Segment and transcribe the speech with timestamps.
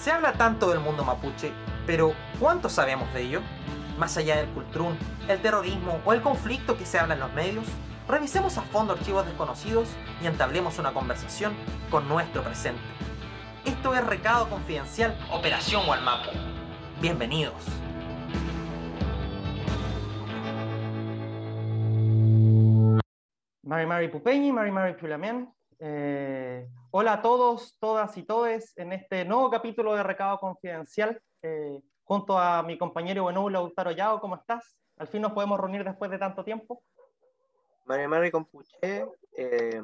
[0.00, 1.52] Se habla tanto del mundo mapuche,
[1.86, 3.42] pero ¿cuánto sabemos de ello?
[3.98, 4.96] Más allá del cultrún,
[5.28, 7.66] el terrorismo o el conflicto que se habla en los medios,
[8.08, 9.90] revisemos a fondo archivos desconocidos
[10.22, 11.52] y entablemos una conversación
[11.90, 12.80] con nuestro presente.
[13.66, 16.30] Esto es Recado Confidencial Operación Walmapu.
[17.02, 17.62] Bienvenidos.
[23.64, 25.52] Mari Mari Pupeñi, Mari Mari Pulamén.
[25.78, 31.20] Eh, hola a todos, todas y todes en este nuevo capítulo de Recado Confidencial.
[31.42, 34.76] Eh, junto a mi compañero Benú Lautaro Yao, ¿cómo estás?
[34.96, 36.82] Al fin nos podemos reunir después de tanto tiempo.
[37.84, 39.82] Mari Mari Compuche, eh,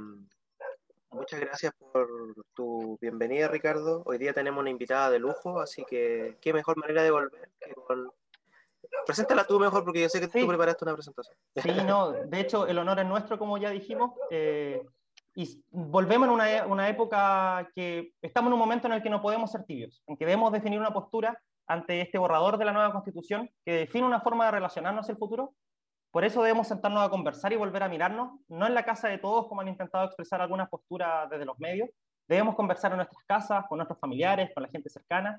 [1.10, 2.08] muchas gracias por
[2.54, 4.02] tu bienvenida, Ricardo.
[4.04, 7.74] Hoy día tenemos una invitada de lujo, así que qué mejor manera de volver que
[7.74, 8.10] con
[9.04, 11.36] Preséntala tú mejor porque yo sé que tú preparaste una presentación.
[11.56, 14.82] Sí, no, de hecho el honor es nuestro, como ya dijimos, eh,
[15.38, 19.20] y volvemos en una, una, época que estamos en un momento en el que no
[19.20, 22.90] podemos ser tibios, en que debemos definir una postura ante este borrador de la nueva
[22.90, 25.52] constitución que define una forma de relacionarnos hacia el futuro.
[26.10, 29.18] Por eso debemos sentarnos a conversar y volver a mirarnos, no en la casa de
[29.18, 31.90] todos como han intentado expresar algunas posturas desde los medios,
[32.26, 35.38] debemos conversar en nuestras casas, con nuestros familiares, con la gente cercana,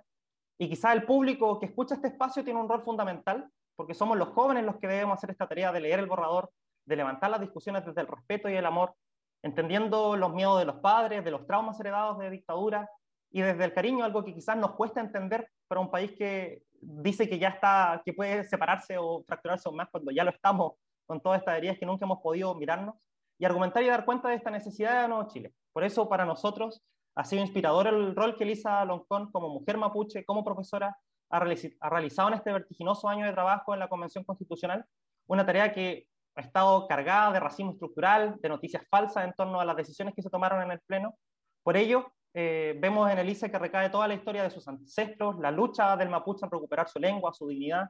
[0.59, 4.29] y quizá el público que escucha este espacio tiene un rol fundamental, porque somos los
[4.29, 6.52] jóvenes los que debemos hacer esta tarea de leer el borrador,
[6.85, 8.94] de levantar las discusiones desde el respeto y el amor,
[9.48, 12.90] entendiendo los miedos de los padres, de los traumas heredados de dictadura
[13.31, 17.28] y desde el cariño, algo que quizás nos cuesta entender para un país que dice
[17.28, 20.73] que ya está, que puede separarse o fracturarse aún más cuando ya lo estamos
[21.06, 22.95] con todas estas heridas que nunca hemos podido mirarnos
[23.40, 25.53] y argumentar y dar cuenta de esta necesidad de Nuevo Chile.
[25.73, 26.84] Por eso, para nosotros,
[27.16, 30.98] ha sido inspirador el rol que Elisa Loncón, como mujer mapuche, como profesora,
[31.30, 34.86] ha, realizado en este vertiginoso año de trabajo en la Convención Constitucional,
[35.28, 39.66] una tarea que ha estado cargada de racismo estructural, de noticias falsas en torno a
[39.66, 41.17] las decisiones que se tomaron en el Pleno.
[41.63, 45.49] Por ello, eh, vemos en Elisa que recae toda la historia de sus ancestros, la
[45.49, 47.89] lucha del mapuche en recuperar su lengua, su dignidad,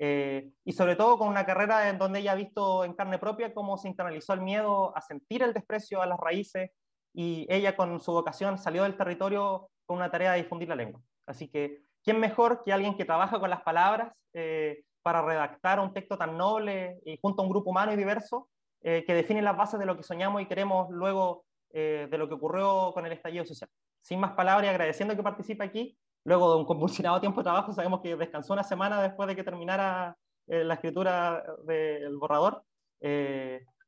[0.00, 3.54] eh, y sobre todo con una carrera en donde ella ha visto en carne propia
[3.54, 6.72] cómo se internalizó el miedo a sentir el desprecio a las raíces,
[7.14, 11.00] y ella con su vocación salió del territorio con una tarea de difundir la lengua.
[11.26, 15.92] Así que, ¿quién mejor que alguien que trabaja con las palabras eh, para redactar un
[15.92, 18.48] texto tan noble y junto a un grupo humano y diverso
[18.82, 22.26] eh, que define las bases de lo que soñamos y queremos luego eh, de lo
[22.26, 23.68] que ocurrió con el estallido social?
[24.00, 27.72] Sin más palabras y agradeciendo que participe aquí, luego de un convulsionado tiempo de trabajo,
[27.72, 30.16] sabemos que descansó una semana después de que terminara
[30.46, 32.64] la escritura del borrador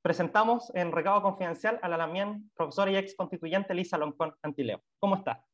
[0.07, 4.81] presentamos en recado confidencial a la también profesora y ex constituyente Lisa Loncón Antileo.
[5.01, 5.45] ¿Cómo está?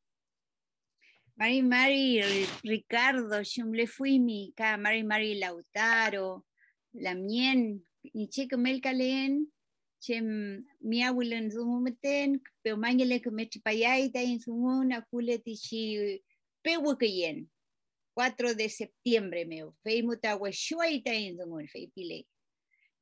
[1.35, 2.21] Mari Mari,
[2.63, 6.45] Ricardo, le fui mi Mari Mari Lautaro,
[6.93, 9.51] Lamien, y checo Melcalen,
[9.99, 16.21] chem mi abuelo en su momento, pero mañana que me chipayaita en su mona, culetichi,
[16.61, 17.49] pehuacayen.
[18.15, 22.27] 4 de septiembre, me feimuta, hueshuaita en su mona, feipile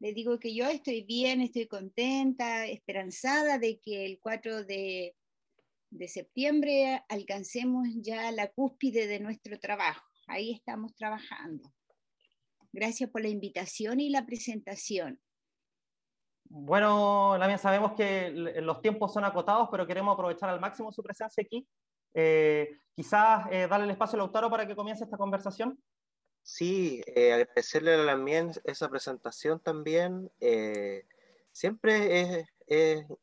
[0.02, 5.16] le digo que yo estoy bien, estoy contenta, esperanzada de que el 4 de,
[6.07, 10.07] septiembre alcancemos ya la cúspide de nuestro trabajo.
[10.28, 11.72] Ahí estamos trabajando.
[12.72, 15.22] Gracias por la invitación y la presentación.
[16.46, 21.44] Bueno, Lamia, sabemos que los tiempos son acotados, pero queremos aprovechar al máximo su presencia
[21.44, 21.68] aquí.
[22.13, 25.81] Eh, quizás eh, darle el espacio a Lautaro para que comience esta conversación.
[26.44, 30.31] Sí, eh, agradecerle a la también esa presentación también.
[30.40, 31.06] Eh,
[31.52, 32.50] siempre es,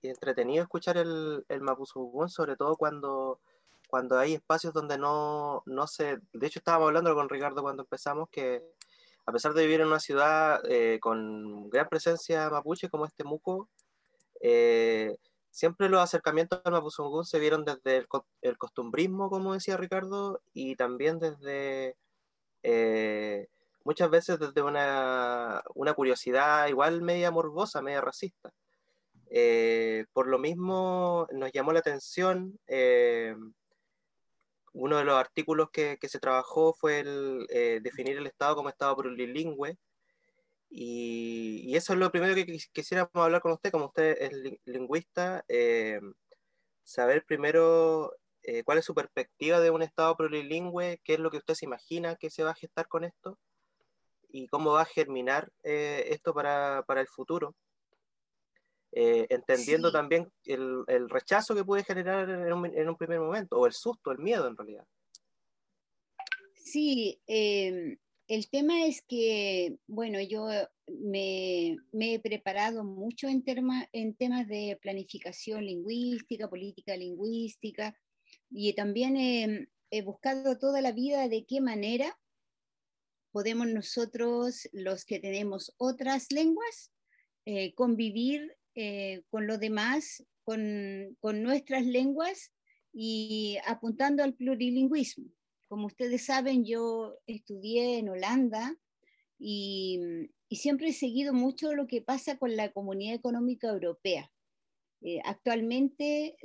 [0.03, 3.41] entretenido escuchar el, el Mapuzungún, sobre todo cuando,
[3.89, 6.19] cuando hay espacios donde no, no se...
[6.33, 8.63] De hecho, estábamos hablando con Ricardo cuando empezamos que
[9.27, 13.69] a pesar de vivir en una ciudad eh, con gran presencia mapuche como este Muco,
[15.51, 18.09] siempre los acercamientos al Mapuzungún se vieron desde el,
[18.43, 21.97] el costumbrismo, como decía Ricardo, y también desde
[22.63, 23.49] eh,
[23.85, 28.53] muchas veces desde una, una, curiosidad igual media morbosa, media racista.
[29.31, 33.35] Eh, por lo mismo nos llamó la atención, eh,
[34.73, 37.47] uno de los artículos que, se trabajó fue el
[37.83, 39.77] definir el Estado como Estado plurilingüe,
[40.71, 45.45] y, eso es lo primero que quisiéramos hablar con usted, como usted es lingüista,
[46.89, 48.15] saber primero
[48.51, 51.67] eh, cuál es su perspectiva de un Estado plurilingüe, qué es lo que usted se
[51.67, 53.39] imagina que se va a gestar con esto
[54.31, 57.55] y cómo va a germinar eh, esto para, para, el futuro.
[59.01, 63.57] Eh, entendiendo también el, el, rechazo que puede generar en un, en un, primer momento,
[63.57, 64.85] o el susto, el miedo en realidad.
[66.57, 67.97] Sí, em,
[68.27, 70.49] el tema es que, bueno, yo
[70.89, 73.45] me, me he preparado mucho en,
[73.93, 77.97] en temas de planificación lingüística, política lingüística,
[78.51, 79.17] y también
[79.93, 82.19] eh, buscado toda la vida de qué manera
[83.31, 86.91] podemos nosotros, los que tenemos otras lenguas,
[87.45, 92.53] eh, convivir eh, con los demás, con, nuestras lenguas
[92.93, 95.33] y apuntando al plurilingüismo.
[95.67, 98.79] Como ustedes saben, yo estudié en Holanda
[99.37, 99.99] y,
[100.53, 104.31] siempre he seguido mucho lo que pasa con la Comunidad Económica Europea.
[105.01, 106.37] Eh, actualmente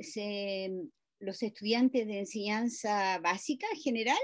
[1.20, 4.18] los estudiantes de enseñanza básica general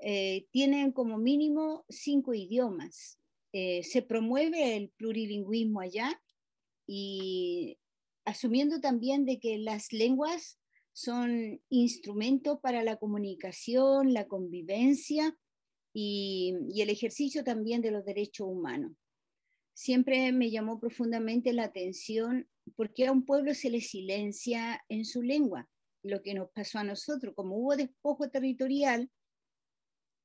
[0.00, 3.20] eh, tienen como mínimo cinco idiomas.
[3.52, 6.20] Se promueve el plurilingüismo allá
[6.86, 7.78] y
[8.24, 10.58] asumiendo también de que las lenguas
[10.92, 15.36] son instrumentos para la comunicación, la convivencia
[15.92, 18.92] y, y el ejercicio también de los derechos humanos.
[19.74, 25.04] Siempre me llamó profundamente la atención por qué a un pueblo se le silencia en
[25.04, 25.68] su lengua,
[26.02, 27.34] lo que nos pasó a nosotros.
[27.34, 29.10] Como hubo despojo territorial,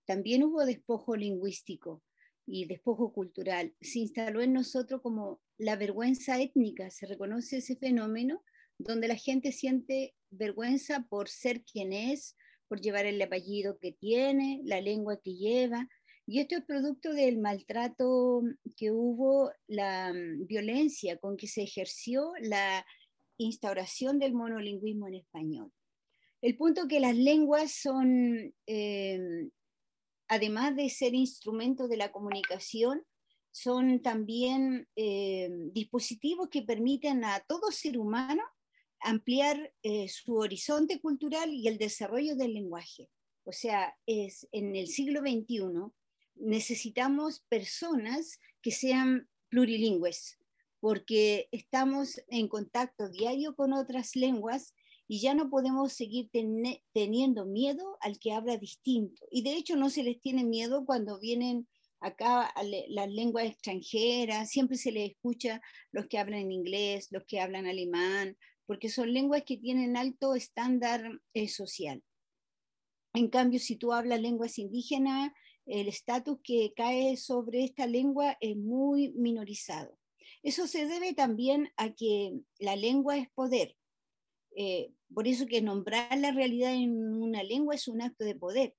[0.05, 2.01] también hubo despojo lingüístico
[2.45, 3.73] y despojo cultural.
[3.81, 8.43] Se instaló en nosotros como la vergüenza étnica, se reconoce ese fenómeno
[8.83, 12.35] donde la gente siente vergüenza por ser quien es,
[12.67, 15.87] por llevar el apellido que tiene, la lengua que lleva.
[16.25, 18.41] Y esto es producto del maltrato
[18.77, 22.85] que hubo, la mm, violencia con que se ejerció la
[23.37, 25.71] instauración del monolingüismo en español.
[26.41, 29.49] El punto que las lenguas son eh,
[30.31, 33.03] además de ser instrumentos de la comunicación,
[33.51, 38.41] son también eh, dispositivos que permiten a todo ser humano
[39.01, 43.09] ampliar eh, su horizonte cultural y el desarrollo del lenguaje.
[43.43, 45.91] O sea, es en el siglo XXI
[46.35, 50.39] necesitamos personas que sean plurilingües,
[50.79, 54.73] porque estamos en contacto diario con otras lenguas
[55.07, 56.29] y ya no podemos seguir
[56.93, 59.25] teniendo miedo al que habla distinto.
[59.29, 61.67] Y de hecho no se les tiene miedo cuando vienen
[61.99, 62.53] acá
[62.89, 65.61] las lenguas extranjeras, siempre se les escucha
[65.91, 71.03] los que hablan inglés, los que hablan alemán, porque son lenguas que tienen alto estándar
[71.33, 72.03] eh, social.
[73.13, 75.31] En cambio, si tú hablas lenguas indígenas,
[75.65, 79.97] el estatus que cae sobre esta lengua es muy minorizado.
[80.43, 83.75] Eso se debe también a que la lengua es poder.
[84.55, 88.75] Eh, por eso que nombrar la realidad en una lengua es un acto de poder.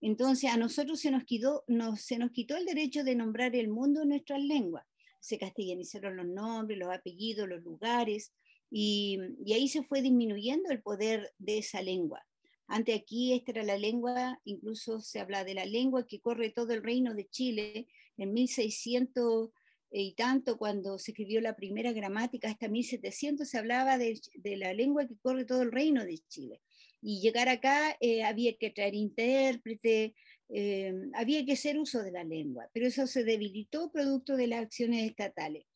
[0.00, 1.64] Entonces a nosotros se nos quitó,
[1.96, 4.84] se nos quitó el derecho de nombrar el mundo en nuestras lenguas.
[5.20, 8.32] Se castellanizaron los nombres, los apellidos, los lugares,
[8.70, 12.24] y, y ahí se fue disminuyendo el poder de esa lengua.
[12.66, 16.72] Antes aquí esta era la lengua, incluso se habla de la lengua que corre todo
[16.72, 17.86] el reino de Chile
[18.16, 19.50] en 1600
[19.94, 24.18] y tanto cuando se escribió la primera gramática, hasta 1700 se hablaba de,
[24.56, 26.62] la lengua que corre todo el reino de Chile.
[27.02, 30.14] Y llegar acá eh, había que traer intérprete,
[30.48, 34.62] eh, había que hacer uso de la lengua, pero eso se debilitó producto de las
[34.62, 35.66] acciones estatales.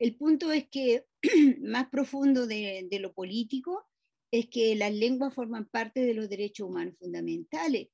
[0.00, 1.04] El punto es que,
[1.60, 3.86] más profundo de, de lo político,
[4.32, 7.88] es que las lenguas forman parte de los derechos humanos fundamentales.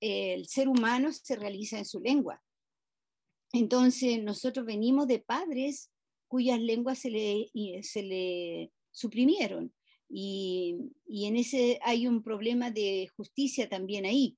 [0.00, 2.40] El ser humano se realiza en su lengua
[3.52, 5.90] entonces, nosotros venimos de padres
[6.28, 7.50] cuyas lenguas se le,
[7.82, 9.72] se le suprimieron.
[10.08, 10.76] Y,
[11.06, 14.36] y, en ese hay un problema de justicia también ahí.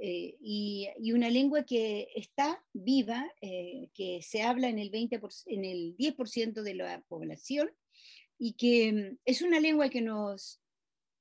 [0.00, 5.42] Eh, y, y, una lengua que está viva, eh, que se habla en el, 20%,
[5.46, 7.70] en el 10% de la población
[8.38, 10.60] y que mm, es una lengua que nos,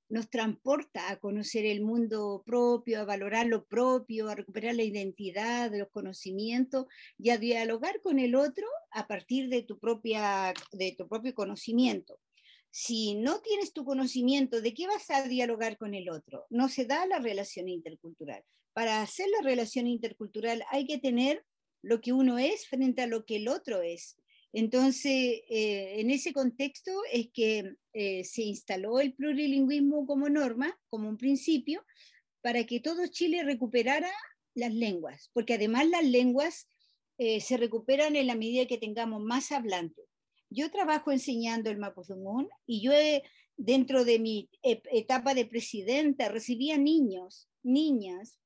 [0.10, 5.72] nos transporta a conocer el mundo propio, a valorar lo propio, a recuperar la identidad,
[5.74, 6.86] los conocimientos
[7.18, 12.20] y a dialogar con el otro a partir de tu, propia, de tu propio conocimiento.
[12.70, 16.46] Si no tienes tu conocimiento, ¿de qué vas a dialogar con el otro?
[16.50, 18.44] No se da la relación intercultural.
[18.74, 21.46] Para hacer la relación intercultural hay que tener
[21.82, 24.18] lo que uno es frente a lo que el otro es.
[24.58, 31.10] Entonces, eh, en ese contexto es que eh, se instaló el plurilingüismo como norma, como
[31.10, 31.84] un principio,
[32.40, 34.10] para que todo Chile recuperara
[34.54, 36.70] las lenguas, porque además las lenguas
[37.18, 40.06] eh, se recuperan en la medida que tengamos más hablantes.
[40.50, 42.94] Yo trabajo enseñando el mapudungún y yo
[43.58, 48.40] dentro de mi etapa de presidenta recibía niños, niñas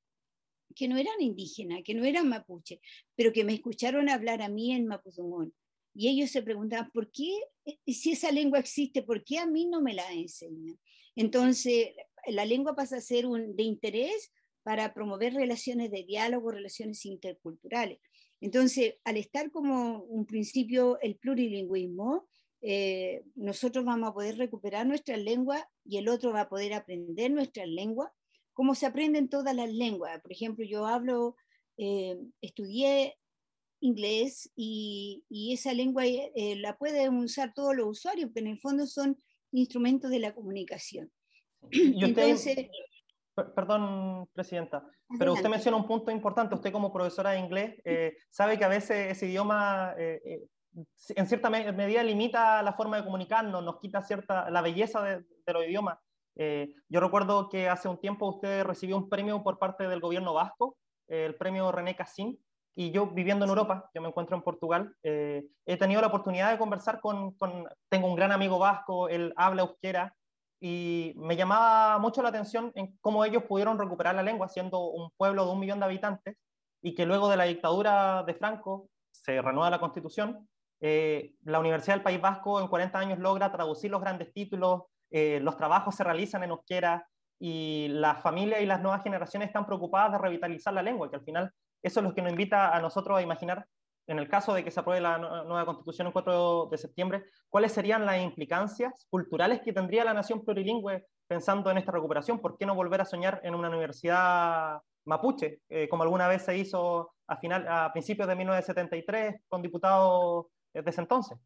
[0.74, 2.80] que no eran indígenas, que no eran mapuche,
[3.14, 5.54] pero que me escucharon hablar a mí en mapudungún
[5.94, 7.30] y ellos se preguntaban, ¿por qué,
[7.64, 10.78] eh, si esa lengua existe, por qué a mí no me la enseñan?
[11.16, 11.90] Entonces,
[12.26, 14.32] la lengua pasa a ser un, de interés
[14.62, 17.98] para promover relaciones de diálogo, relaciones interculturales.
[18.40, 22.28] Entonces, al estar como un principio el plurilingüismo,
[22.62, 27.30] eh, nosotros vamos a poder recuperar nuestra lengua y el otro va a poder aprender
[27.30, 28.12] nuestra lengua
[28.52, 30.20] como se aprenden todas las lenguas.
[30.20, 31.36] Por ejemplo, yo hablo,
[31.78, 33.16] eh, estudié
[33.80, 38.86] inglés y, esa lengua eh, la pueden usar todos los usuarios, pero en el fondo
[38.86, 39.20] son
[39.52, 41.10] instrumentos de la comunicación.
[41.70, 42.68] Y usted,
[43.54, 44.84] perdón, Presidenta,
[45.18, 46.54] pero usted menciona un punto importante.
[46.54, 52.02] Usted como profesora de inglés eh, sabe que a veces ese idioma en cierta medida
[52.02, 55.98] limita la forma de comunicarnos, nos quita cierta, la belleza de, los idiomas.
[56.36, 60.76] yo recuerdo que hace un tiempo usted recibió un premio por parte del gobierno vasco,
[61.08, 62.38] el premio René Cassin,
[62.74, 66.50] y yo viviendo en Europa, yo me encuentro en Portugal, eh, he tenido la oportunidad
[66.50, 67.36] de conversar con,
[67.88, 70.14] tengo un gran amigo vasco, él habla euskera,
[70.60, 75.10] y me llamaba mucho la atención en cómo ellos pudieron recuperar la lengua siendo un
[75.16, 76.36] pueblo de un millón de habitantes
[76.82, 80.48] y que luego de la dictadura de Franco se renueva la constitución,
[80.80, 85.40] eh, la Universidad del País Vasco en 40 años logra traducir los grandes títulos, eh,
[85.40, 87.06] los trabajos se realizan en euskera
[87.38, 91.24] y las familias y las nuevas generaciones están preocupadas de revitalizar la lengua, que al
[91.24, 93.66] final eso es lo que nos invita a nosotros a imaginar,
[94.06, 97.72] en el caso de que se apruebe la nueva constitución el 4 de septiembre, cuáles
[97.72, 102.40] serían las implicancias culturales que tendría la nación plurilingüe pensando en esta recuperación.
[102.40, 106.56] ¿Por qué no volver a soñar en una universidad mapuche, eh, como alguna vez se
[106.58, 111.38] hizo a, final, a principios de 1973 con diputados de ese entonces?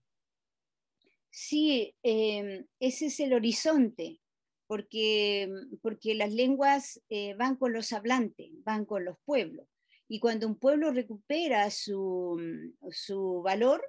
[1.30, 4.20] Sí, em, ese es el horizonte,
[4.68, 5.50] porque,
[5.82, 9.66] porque las lenguas eh, van con los hablantes, van con los pueblos.
[10.14, 13.84] Y cuando un pueblo recupera su, mm, valor,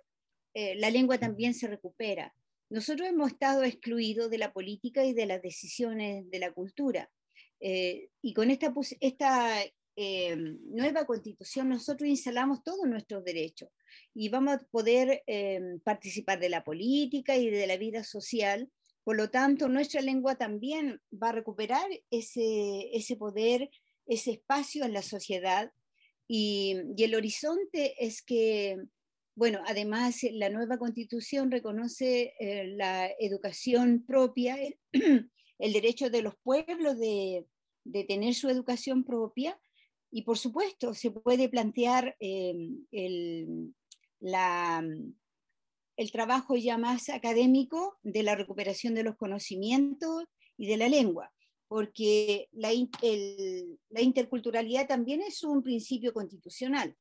[0.56, 2.34] eh, la lengua también se recupera.
[2.68, 7.12] Nosotros hemos estado excluidos de la política y de las decisiones de la cultura.
[7.60, 9.64] Eh, y con esta, esta
[9.96, 13.70] eh, nueva constitución nosotros instalamos todos nuestros derechos
[14.16, 15.22] y vamos a poder
[15.84, 18.72] participar de la política y de la vida social.
[19.04, 23.70] Por lo tanto, nuestra lengua también va a recuperar ese, ese poder,
[24.08, 25.72] ese espacio en la sociedad
[26.28, 28.78] y, el horizonte es que,
[29.36, 34.58] bueno, además la nueva constitución reconoce eh, la educación propia,
[34.92, 37.46] el, derecho de los pueblos de,
[38.08, 39.60] tener su educación propia.
[40.12, 42.56] Y por supuesto se puede plantear eh,
[42.92, 43.74] el,
[45.98, 50.24] el trabajo ya más académico de la recuperación de los conocimientos
[50.58, 51.35] y de la lengua
[51.68, 56.96] porque la, interculturalidad también es un principio constitucional.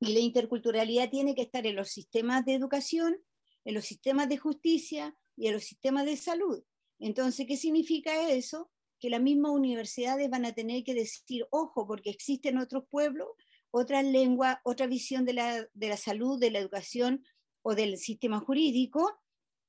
[0.00, 3.16] Y la interculturalidad tiene que estar en los sistemas de educación,
[3.64, 6.62] en los sistemas de justicia y en los sistemas de salud.
[6.98, 8.70] Entonces, ¿qué significa eso?
[9.00, 13.28] Que las mismas universidades van a tener que decir, ojo, porque existen otros pueblos,
[13.70, 17.24] otras lenguas, otra visión de la, de la salud, de la educación
[17.62, 19.10] o del sistema jurídico,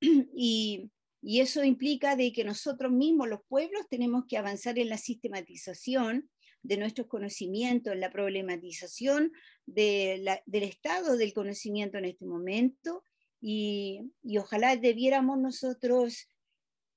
[0.00, 0.90] y,
[1.28, 6.30] y eso implica de que nosotros mismos, los pueblos, tenemos que avanzar en la sistematización
[6.62, 9.32] de nuestros conocimientos, en la problematización
[9.66, 13.02] del estado del conocimiento en este momento.
[13.40, 14.02] Y,
[14.38, 16.28] ojalá debiéramos nosotros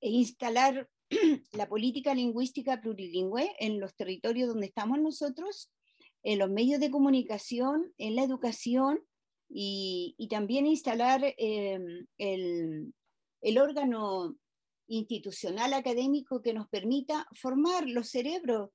[0.00, 0.88] instalar
[1.52, 5.72] la política lingüística plurilingüe en los territorios donde estamos nosotros,
[6.22, 9.00] en los medios de comunicación, en la educación
[9.48, 11.80] y, también instalar eh,
[12.16, 12.94] el,
[13.40, 14.36] el órgano
[14.88, 18.70] institucional académico que nos permita formar los cerebros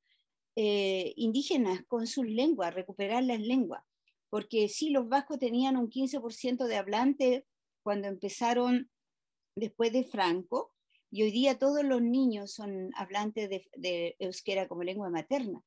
[0.56, 3.84] eh, indígenas con sus lenguas, recuperar las lenguas.
[4.30, 7.44] Porque sí, los vascos tenían un 15% de hablantes
[7.84, 8.90] cuando empezaron
[9.56, 10.74] después de Franco,
[11.12, 15.62] y hoy día todos los niños son hablantes de, euskera como lengua materna.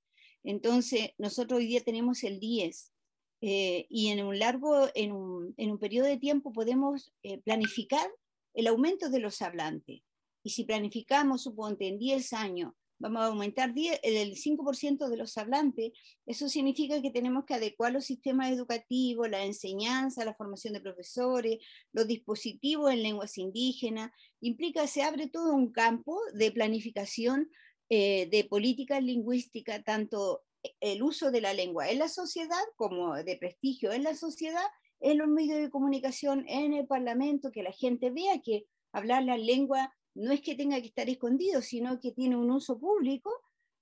[0.45, 2.93] Entonces, nosotros hoy día tenemos el 10,
[3.40, 8.11] eh, y en un largo, en un, en un, periodo de tiempo podemos eh, planificar
[8.58, 10.02] el aumento de los hablantes.
[10.42, 15.92] Y si planificamos, suponte, en 10 años, vamos a aumentar el 5% de los hablantes,
[16.26, 21.58] eso significa que tenemos que adecuar los sistemas educativos, la enseñanza, la formación de profesores,
[21.92, 24.10] los dispositivos en lenguas indígenas.
[24.40, 27.52] Implica, se abre todo un campo de planificación
[27.90, 30.42] eh, de política lingüística, tanto
[30.80, 34.66] el uso de la lengua en la sociedad como de prestigio en la sociedad
[35.00, 39.38] en los medios de comunicación, en el Parlamento, que la gente vea que hablar la
[39.38, 43.31] lengua no es que tenga que estar escondido, sino que tiene un uso público.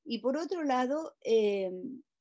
[0.05, 1.71] Y por otro lado, eh,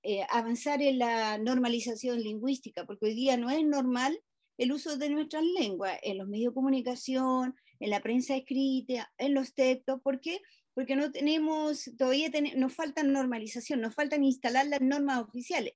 [0.03, 4.17] eh, avanzar en la normalización lingüística, porque hoy día no es normal
[4.57, 9.33] el uso de nuestras lenguas en los medios de comunicación, en la prensa escrita, en
[9.33, 10.01] los textos.
[10.01, 10.39] ¿Por qué?
[10.73, 15.73] Porque no tenemos, todavía nos falta normalización, nos faltan instalar las normas oficiales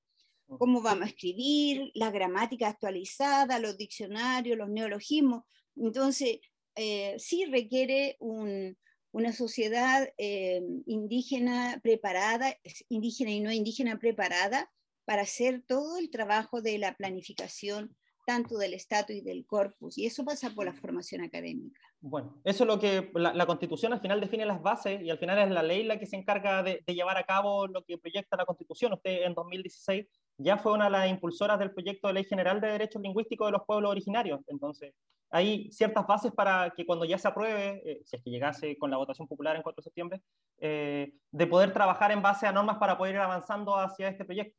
[0.58, 5.44] cómo vamos a escribir, la gramática actualizada, los diccionarios, los neologismos.
[5.76, 6.40] Entonces,
[6.76, 8.78] eh, sí requiere un,
[9.12, 12.56] una sociedad eh, indígena preparada,
[12.90, 14.72] indígena y no indígena preparada
[15.06, 20.06] para hacer todo el trabajo de la planificación tanto del Estado y del corpus, y
[20.06, 21.80] eso pasa por la formación académica.
[22.00, 25.40] Bueno, eso es lo que la, Constitución al final define las bases y al final
[25.40, 28.46] es la ley la que se encarga de, llevar a cabo lo que proyecta la
[28.46, 28.94] Constitución.
[28.94, 30.06] Usted en 2016
[30.40, 33.52] ya fue una de las impulsoras del proyecto de Ley General de Derechos Lingüísticos de
[33.52, 34.42] los Pueblos Originarios.
[34.48, 34.94] Entonces,
[35.30, 38.90] hay ciertas bases para que cuando ya se apruebe, eh, si es que llegase con
[38.90, 40.22] la votación popular en 4 de septiembre,
[40.58, 44.58] eh, de poder trabajar en base a normas para poder ir avanzando hacia este proyecto,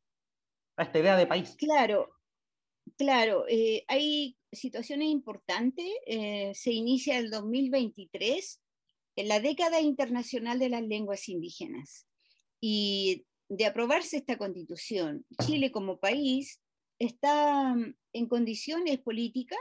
[0.77, 1.57] a esta idea de país.
[1.59, 2.09] Claro,
[2.97, 5.87] Claro, eh, hay situaciones importantes.
[6.07, 8.61] Eh, se inicia el 2023,
[9.17, 12.07] en la década internacional de las lenguas indígenas.
[12.61, 16.61] Y de aprobarse esta constitución, Chile como país
[17.01, 19.59] está mm, en condiciones políticas,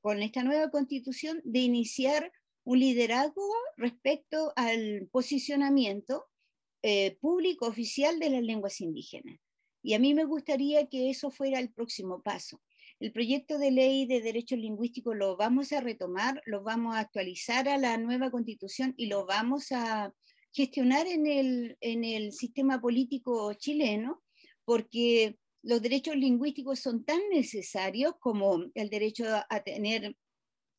[0.00, 2.32] con esta nueva constitución, de iniciar
[2.64, 6.24] un liderazgo respecto al posicionamiento
[6.82, 9.38] eh, público oficial de las lenguas indígenas.
[9.82, 12.60] Y a mí me gustaría que eso fuera el próximo paso.
[12.98, 17.68] El proyecto de ley de derechos lingüísticos lo vamos a retomar, lo vamos a actualizar
[17.68, 20.12] a la nueva constitución y lo vamos a
[20.58, 24.24] gestionar en el, en el sistema político chileno,
[24.64, 30.16] porque los derechos lingüísticos son tan necesarios como el derecho a tener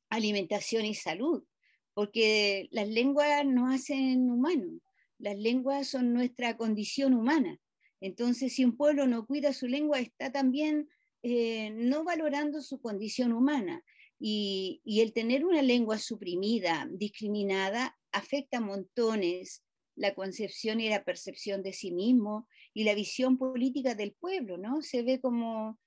[0.09, 1.45] alimentación y salud,
[1.93, 4.81] porque las lenguas nos hacen humanos,
[5.17, 7.57] las lenguas son nuestra condición humana.
[8.01, 10.89] Entonces, si un pueblo no cuida su lengua, está también
[11.23, 13.81] eh, no valorando su condición humana.
[14.21, 19.63] Y, el tener una lengua suprimida, discriminada, afecta a montones
[19.99, 24.81] la concepción y la percepción de sí mismo y la visión política del pueblo, ¿no?
[24.81, 25.77] Se ve como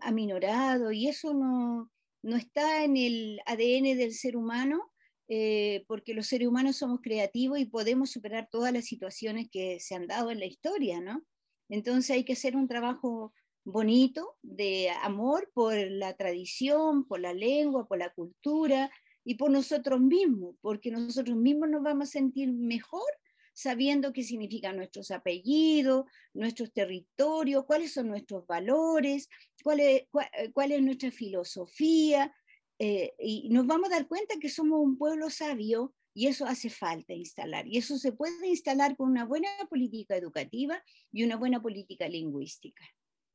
[0.00, 1.90] aminorado y eso no,
[2.22, 4.90] no está en el ADN del ser humano
[5.28, 9.94] eh, porque los seres humanos somos creativos y podemos superar todas las situaciones que se
[9.94, 11.22] han dado en la historia, ¿no?
[11.68, 17.86] Entonces hay que hacer un trabajo bonito de amor por la tradición, por la lengua,
[17.86, 18.90] por la cultura
[19.24, 23.10] y por nosotros mismos, porque nosotros mismos nos vamos a sentir mejor
[23.52, 29.28] sabiendo qué significan nuestros apellidos, nuestros territorios, cuáles son nuestros valores,
[29.62, 30.04] cuál es,
[30.52, 32.34] cuál, es nuestra filosofía,
[32.78, 36.68] eh, y nos vamos a dar cuenta que somos un pueblo sabio y eso hace
[36.68, 37.66] falta instalar.
[37.66, 42.84] Y eso se puede instalar con una buena política educativa y una buena política lingüística.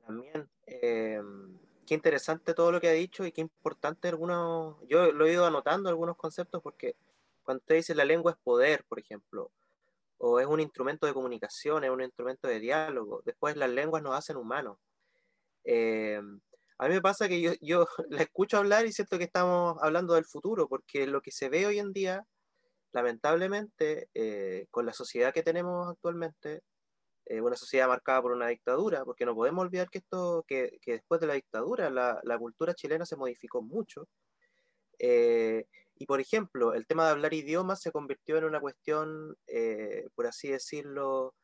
[0.06, 1.20] También, eh,
[1.86, 5.46] qué interesante todo lo que ha dicho y qué importante algunos, yo lo he ido
[5.46, 6.96] anotando algunos conceptos porque
[7.42, 9.50] cuando usted dice la lengua es poder, por ejemplo,
[10.18, 14.14] o es un instrumento de comunicación, es un instrumento de diálogo, después las lenguas nos
[14.14, 14.78] hacen humanos.
[15.64, 16.20] Eh,
[16.78, 20.14] a mí me pasa que yo, yo la escucho hablar y siento que estamos hablando
[20.14, 22.24] del futuro, porque lo que se ve hoy en día,
[22.92, 26.62] lamentablemente, eh, con la sociedad que tenemos actualmente,
[27.26, 30.92] eh, una sociedad marcada por una dictadura, porque no podemos olvidar que, esto, que, que
[30.92, 34.08] después de la dictadura la, la, cultura chilena se modificó mucho.
[35.98, 40.08] Eh, y por ejemplo, el tema de hablar idiomas se convirtió en una cuestión, eh,
[40.14, 41.34] por así decirlo,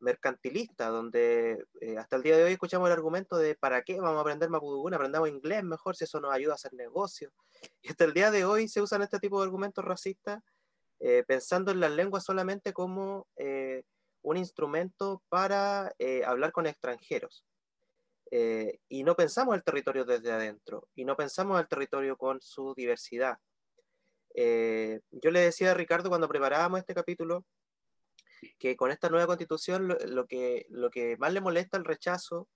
[0.00, 1.64] mercantilista, donde
[1.98, 4.94] hasta el día de hoy escuchamos el argumento de ¿para qué vamos a aprender mapudungun?
[4.94, 7.32] Aprendamos inglés mejor si eso nos ayuda a hacer negocios.
[7.82, 10.40] Y hasta el día de hoy se usan este tipo de argumentos racistas
[11.26, 13.28] pensando en las lenguas solamente como
[14.22, 17.44] un instrumento para eh, hablar con extranjeros.
[18.30, 22.74] Eh, y no pensamos el territorio desde adentro, y no pensamos el territorio con su
[22.76, 23.38] diversidad.
[24.34, 27.44] Eh, yo le decía a Ricardo cuando preparábamos este capítulo
[28.58, 32.48] que con esta nueva constitución lo, que, lo que más le molesta el rechazo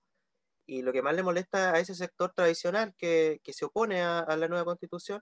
[0.65, 4.19] y lo que más le molesta a ese sector tradicional que, que se opone a,
[4.19, 5.21] a, la nueva constitución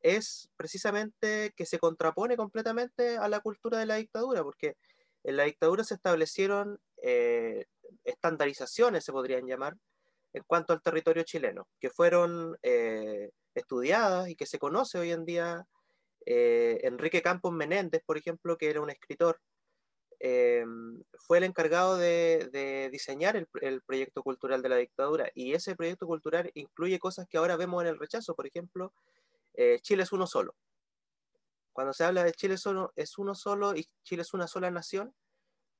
[0.00, 4.76] es precisamente que se contrapone completamente a la cultura de la dictadura, porque
[5.24, 7.66] en la dictadura se establecieron eh,
[8.04, 9.76] estandarizaciones, se podrían llamar,
[10.32, 15.24] en cuanto al territorio chileno, que fueron eh, estudiadas y que se conoce hoy en
[15.24, 15.66] día.
[16.24, 19.40] Eh, Enrique Campos Menéndez, por ejemplo, que era un escritor,
[21.18, 26.06] fue el encargado de, diseñar el, el, proyecto cultural de la dictadura y ese proyecto
[26.06, 28.92] cultural incluye cosas que ahora vemos en el rechazo, por ejemplo,
[29.56, 30.54] eh, Chile es uno solo.
[31.72, 35.14] Cuando se habla de Chile solo, es uno solo y Chile es una sola nación,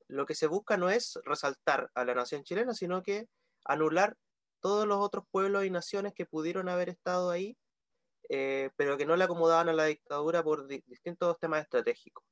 [0.09, 3.29] lo que se busca no es resaltar a la nación chilena, sino que
[3.65, 4.17] anular
[4.61, 7.57] todos los otros pueblos y naciones que pudieron haber estado ahí,
[8.29, 12.25] eh, pero que no le acomodaban a la dictadura por distintos temas estratégicos.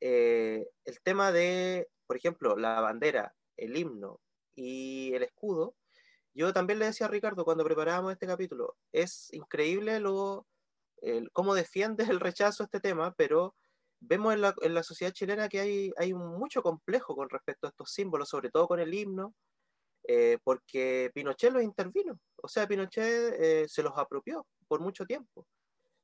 [0.00, 4.20] Eh, el tema de, por ejemplo, la bandera, el himno
[4.54, 5.74] y el escudo
[6.34, 10.46] yo también le decía a Ricardo cuando preparábamos este capítulo, es increíble lo,
[11.32, 13.54] cómo defiendes el rechazo a este tema, pero
[14.00, 17.70] vemos en la, en la, sociedad chilena que hay, hay mucho complejo con respecto a
[17.70, 19.32] estos símbolos, sobre todo con el himno,
[20.08, 25.46] eh, porque Pinochet los intervino, o sea, Pinochet eh, se los apropió por mucho tiempo.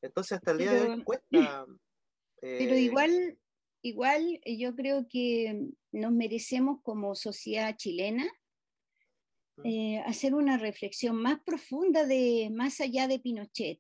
[0.02, 1.26] Entonces, hasta el día de hoy cuesta.
[2.40, 3.38] pero eh, igual,
[3.82, 8.26] igual yo creo que nos merecemos como sociedad chilena
[10.06, 13.78] hacer una reflexión más profunda de más allá de Pinochet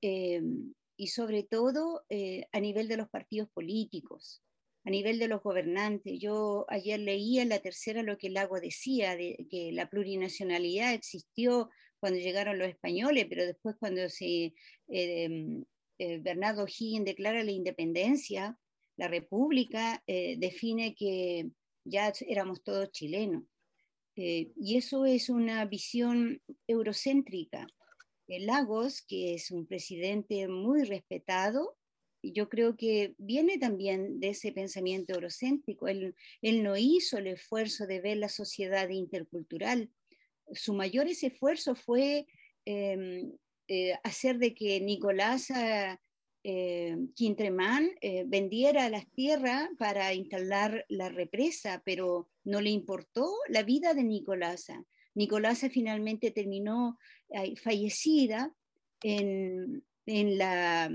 [0.00, 2.02] y sobre todo
[2.50, 4.42] a nivel de los partidos políticos
[4.84, 6.18] a nivel de los gobernantes.
[6.18, 10.92] Yo ayer leía en la tercera lo que el Lago decía, de que la plurinacionalidad
[10.92, 11.70] existió
[12.02, 14.54] cuando llegaron los españoles, pero después cuando se,
[14.88, 15.62] eh,
[15.98, 18.58] eh, Bernardo Higgins declara la independencia,
[18.96, 21.52] la república eh, define que
[21.84, 23.44] ya éramos todos chilenos.
[24.16, 27.68] y eso es una visión eurocéntrica.
[28.26, 31.76] Lagos, que es un presidente muy respetado,
[32.20, 35.86] yo creo que viene también de ese pensamiento eurocéntrico.
[35.86, 39.88] Él, él, no hizo el esfuerzo de ver la sociedad intercultural.
[40.52, 42.26] Su mayor esfuerzo fue
[42.64, 43.32] em,
[43.68, 45.50] eh, hacer de que Nicolás
[46.44, 53.62] eh, Quintremán eh, vendiera las tierras para instalar la represa, pero no le importó la
[53.62, 54.84] vida de Nicolasa.
[55.14, 56.98] Nicolasa finalmente terminó
[57.62, 58.52] fallecida
[59.04, 59.66] eh,
[60.04, 60.90] en la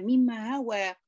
[0.00, 1.00] misma agua,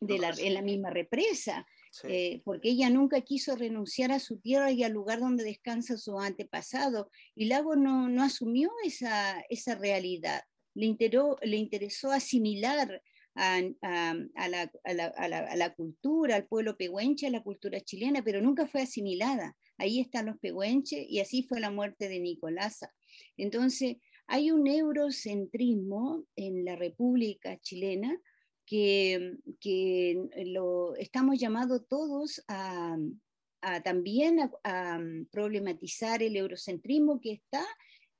[0.00, 1.66] de en la misma represa,
[2.04, 6.18] eh, porque ella nunca quiso renunciar a su tierra y al lugar donde descansa su
[6.18, 10.42] antepasado, y Lago no, no asumió esa, esa realidad,
[10.74, 10.96] le,
[11.42, 13.02] le interesó asimilar
[13.34, 18.40] a, a, a, la, a, la, cultura, al pueblo pehuenche, a la cultura chilena, pero
[18.40, 19.56] nunca fue asimilada.
[19.78, 22.94] Ahí están los pehuenches y así fue la muerte de Nicolasa.
[23.36, 28.18] Entonces, hay un eurocentrismo en la República chilena
[28.66, 29.38] que,
[30.44, 32.98] lo, estamos llamados todos a,
[33.84, 35.00] también a,
[35.30, 37.64] problematizar el eurocentrismo que está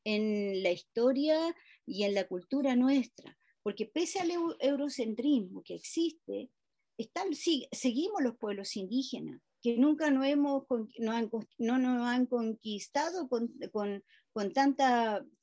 [0.05, 1.37] en la historia
[1.85, 3.37] y en la cultura nuestra.
[3.63, 4.31] Porque pese al
[4.61, 6.51] eurocentrismo que existe,
[6.97, 10.65] están, seguimos los pueblos indígenas, que nunca no, hemos,
[10.99, 11.29] no, han,
[11.59, 14.85] no nos han conquistado con, con, con tanto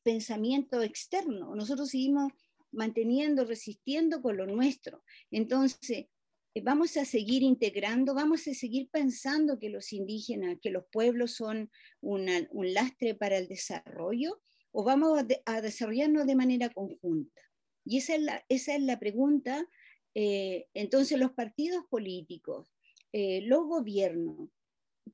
[0.04, 1.54] pensamiento externo.
[1.54, 2.32] Nosotros seguimos
[2.74, 5.04] manteniendo, resistiendo con lo nuestro.
[5.32, 6.08] Entonces,
[6.56, 11.36] eh, vamos a seguir integrando, vamos a seguir pensando que los indígenas, que los pueblos
[11.36, 17.42] son un lastre para el desarrollo, o vamos a, desarrollarnos de manera conjunta.
[17.86, 19.68] Y esa es la, esa es la pregunta.
[20.16, 22.74] Eh, entonces, los partidos políticos,
[23.12, 24.50] eh, los gobiernos,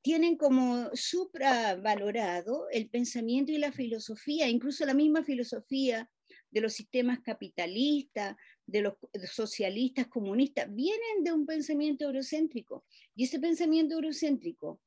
[0.02, 6.10] tienen como supravalorado el pensamiento y la filosofía, incluso la misma filosofía
[6.51, 8.35] de los sistemas capitalistas,
[8.65, 8.93] de los
[9.31, 12.85] socialistas, comunistas, vienen de un pensamiento eurocéntrico.
[13.15, 14.81] Y ese pensamiento eurocéntrico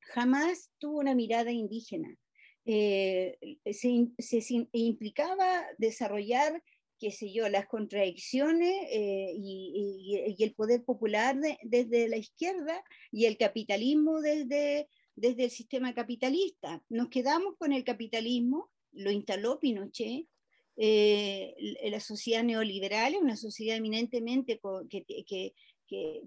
[0.00, 2.16] jamás tuvo una mirada indígena.
[2.64, 6.62] Eh, se, se, implicaba desarrollar
[7.02, 13.36] qué sé yo, las contradicciones eh, y, el poder popular desde la izquierda y el
[13.36, 16.80] capitalismo desde, desde el sistema capitalista.
[16.88, 20.28] Nos quedamos con el capitalismo, lo instaló Pinochet,
[20.76, 21.54] eh,
[21.84, 25.54] la sociedad neoliberal es una sociedad eminentemente que, que,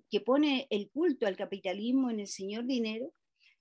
[0.10, 3.12] que, pone el culto al capitalismo en el señor dinero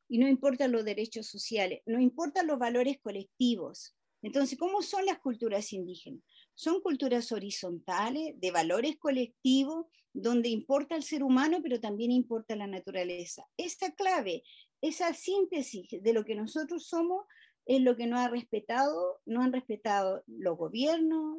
[0.09, 3.97] y no importan los derechos sociales, no importan los valores colectivos.
[4.23, 6.23] Entonces, ¿cómo son las culturas indígenas?
[6.55, 12.67] Son culturas horizontales, de valores colectivos, donde importa el ser humano, pero también importa la
[12.67, 13.45] naturaleza.
[13.57, 14.43] Esa clave,
[14.81, 17.27] esa síntesis de lo que nosotros somos,
[17.67, 21.39] es lo que no ha respetado, no han respetado los gobiernos,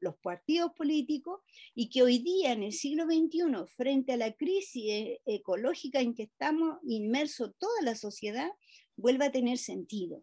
[0.00, 1.40] los partidos políticos,
[1.74, 6.24] y que hoy día, en el siglo XXI, frente a la crisis ecológica en que
[6.24, 8.50] estamos inmersos toda la sociedad,
[8.96, 10.22] vuelva a tener sentido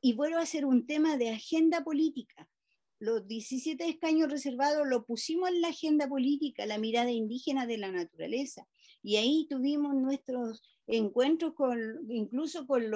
[0.00, 2.48] y vuelva a ser un tema de agenda política
[3.02, 7.90] los 17 escaños reservados lo pusimos en la agenda política, la mirada indígena de la
[7.90, 8.68] naturaleza.
[9.02, 12.88] Y ahí tuvimos nuestros encuentros con, incluso con,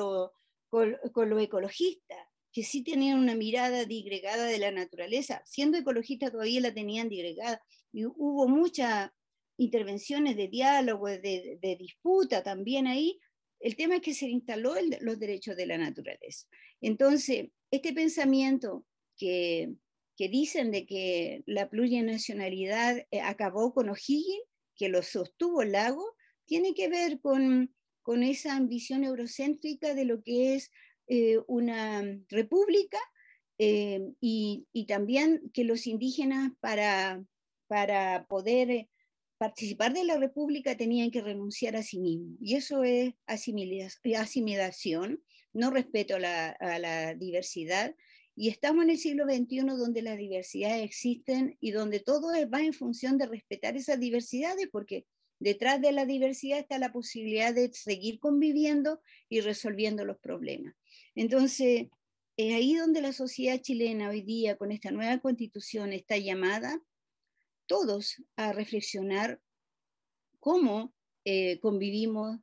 [0.68, 0.96] con,
[1.30, 2.18] los ecologistas,
[2.52, 5.42] que sí tenían una mirada digregada de la naturaleza.
[5.44, 7.62] Siendo ecologistas todavía la tenían digregada.
[7.92, 9.10] Y hubo muchas
[9.58, 13.18] intervenciones de diálogo, de, disputa también ahí.
[13.60, 16.46] El tema es que se instaló los derechos de la naturaleza.
[16.80, 18.84] Entonces, este pensamiento
[19.16, 19.74] que,
[20.16, 24.44] que dicen de que la plurinacionalidad eh, acabó con O'Higgins,
[24.76, 27.74] que lo sostuvo Lago, tiene que ver con,
[28.06, 30.70] con esa ambición eurocéntrica de lo que es
[31.08, 33.00] eh, una república
[33.58, 37.24] eh, y, también que los indígenas para,
[37.66, 38.88] para poder
[39.38, 42.38] participar de la república tenían que renunciar a sí mismos.
[42.40, 45.20] Y eso es asimilación,
[45.52, 47.96] no respeto a la, a la diversidad.
[48.36, 52.72] Y estamos en el siglo XXI donde las diversidades existen y donde todo va en
[52.72, 55.06] función de respetar esas diversidades, porque
[55.38, 60.74] detrás de la diversidad está la posibilidad de seguir conviviendo y resolviendo los problemas.
[61.14, 61.88] Entonces,
[62.36, 66.80] es ahí donde la sociedad chilena hoy día, con esta nueva constitución, está llamada
[67.66, 69.40] todos a reflexionar
[70.38, 70.94] cómo
[71.24, 72.38] eh, convivimos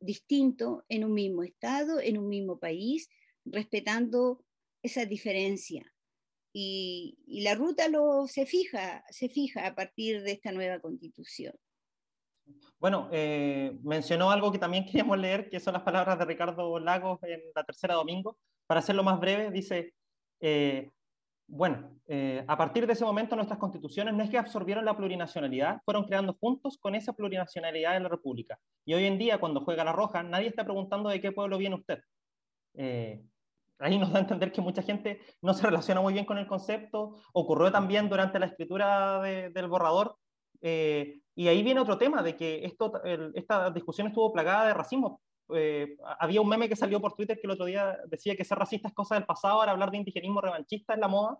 [0.00, 3.08] distinto en un mismo estado, en un mismo país,
[3.44, 4.44] respetando
[4.82, 5.92] esa diferencia.
[6.52, 11.54] Y, la ruta lo, se, fija, se fija a partir de esta nueva constitución.
[12.80, 17.18] Bueno, eh, mencionó algo que también queríamos leer, que son las palabras de Ricardo Lagos
[17.22, 18.38] en la tercera domingo.
[18.66, 19.94] Para hacerlo más breve, dice,
[20.40, 20.90] eh,
[21.48, 25.80] bueno, eh, a partir de ese momento nuestras constituciones no es que absorbieron la plurinacionalidad,
[25.84, 28.58] fueron creando juntos con esa plurinacionalidad de la República.
[28.84, 31.76] Y hoy en día, cuando juega la roja, nadie está preguntando de qué pueblo viene
[31.76, 32.00] usted.
[33.80, 36.46] Ahí nos da a entender que mucha gente no se relaciona muy bien con el
[36.46, 37.16] concepto.
[37.32, 40.16] Ocurrió también durante la escritura del borrador.
[41.38, 43.00] Y ahí viene otro tema de que esto,
[43.32, 45.20] esta discusión estuvo plagada de racismo.
[45.54, 48.58] Eh, había un meme que salió por Twitter que el otro día decía que ser
[48.58, 51.38] racista es cosa del pasado, ahora hablar de indigenismo revanchista es la moda.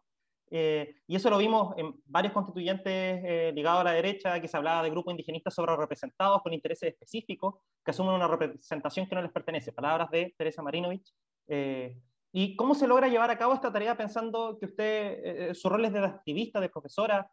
[0.52, 4.56] Eh, y eso lo vimos en varios constituyentes eh, ligados a la derecha, que se
[4.56, 9.22] hablaba de grupos indigenistas sobre representados con intereses específicos, que asumen una representación que no
[9.22, 9.72] les pertenece.
[9.72, 11.12] Palabras de Teresa Marinovich.
[12.30, 15.92] ¿Y cómo se logra llevar a cabo esta tarea pensando que usted, su rol es
[15.92, 17.28] de activista, de profesora,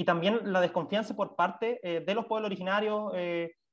[0.00, 3.12] y también la desconfianza por parte de los pueblos originarios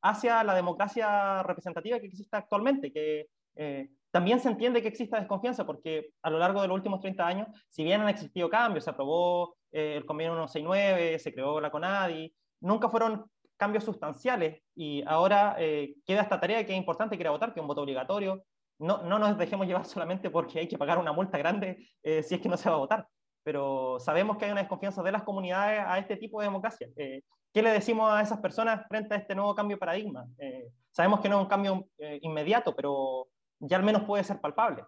[0.02, 5.66] hacia la democracia representativa que existe actualmente, que eh, también se entiende que exista desconfianza,
[5.66, 8.90] porque a lo largo de los últimos 30 años, si bien han existido cambios, se
[8.90, 15.56] aprobó eh, el convenio 169, se creó la CONADI, nunca fueron cambios sustanciales y ahora
[15.60, 18.44] eh, queda esta tarea que es importante, que era votar, que es un voto obligatorio.
[18.80, 22.42] No, no nos dejemos llevar solamente porque hay que pagar una multa grande si es
[22.42, 23.08] que no se va a votar,
[23.48, 26.90] pero sabemos que hay una desconfianza de las comunidades a este tipo de democracia.
[26.98, 30.28] ¿Qué le decimos a esas personas frente a este nuevo cambio de paradigma?
[30.38, 33.30] Eh, sabemos que no es un cambio eh, inmediato, pero
[33.60, 34.84] ya al menos puede ser palpable.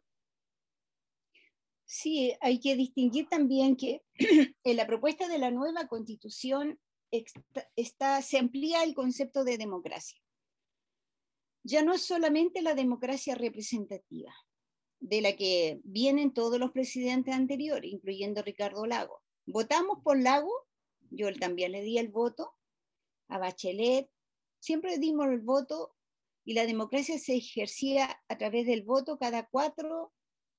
[1.85, 4.01] Sí, hay que distinguir también que
[4.65, 6.77] en la propuesta de la nueva constitución
[7.77, 10.21] está, se amplía el concepto de democracia.
[11.63, 14.33] Ya no es solamente la democracia representativa,
[14.99, 19.21] de la que vienen todos los presidentes anteriores, incluyendo Ricardo Lago.
[19.45, 20.51] Votamos por Lago,
[21.09, 22.53] yo también le di el voto,
[23.29, 24.09] a Bachelet,
[24.59, 25.95] siempre dimos el voto
[26.43, 30.13] y la democracia se ejercía a través del voto cada cuatro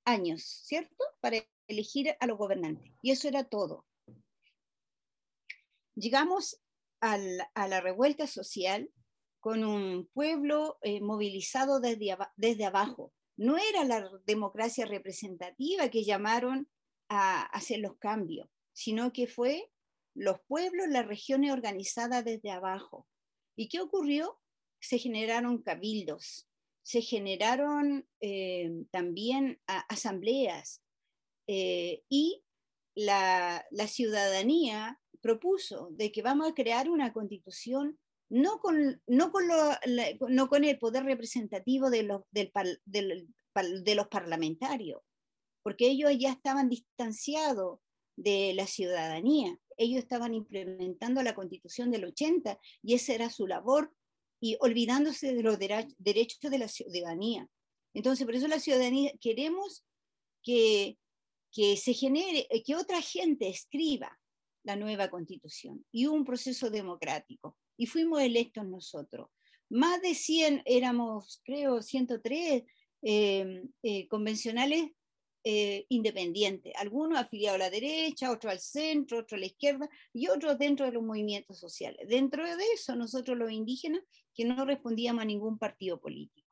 [0.04, 1.04] años, ¿cierto?
[1.20, 2.92] Para elegir a los gobernantes.
[3.02, 3.86] Y eso era todo.
[5.94, 6.60] Llegamos
[7.00, 8.90] a la revuelta social
[9.40, 13.12] con un pueblo eh, movilizado desde, desde abajo.
[13.40, 16.68] No era la democracia representativa que llamaron
[17.08, 19.72] a hacer los cambios, sino que fue
[20.14, 23.08] los pueblos, las regiones organizadas desde abajo.
[23.56, 24.38] ¿Y qué ocurrió?
[24.78, 26.50] Se generaron cabildos,
[26.82, 30.82] se generaron eh, también asambleas
[31.46, 32.44] eh, y
[32.94, 37.98] la, ciudadanía propuso de que vamos a crear una constitución
[38.30, 39.44] no con, no con,
[40.28, 45.02] no con el poder representativo de los, de los parlamentarios,
[45.62, 47.80] porque ellos ya estaban distanciados
[48.16, 53.94] de la ciudadanía ellos estaban implementando la constitución del 80 y esa era su labor
[54.38, 57.48] y olvidándose de los derechos de la ciudadanía.
[57.94, 59.84] Entonces, por eso la ciudadanía queremos
[60.42, 60.98] que,
[61.50, 64.18] que se genere, que otra gente escriba
[64.64, 67.56] la nueva constitución y un proceso democrático.
[67.80, 69.28] Y fuimos electos nosotros.
[69.70, 72.64] Más de 100, éramos creo 103
[73.02, 74.90] eh, eh, convencionales
[75.42, 80.28] eh, independientes, algunos afiliados a la derecha, otros al centro, otros a la izquierda y
[80.28, 82.06] otros dentro de los movimientos sociales.
[82.06, 84.02] Dentro de eso, nosotros los indígenas,
[84.34, 86.46] que no respondíamos a ningún partido político.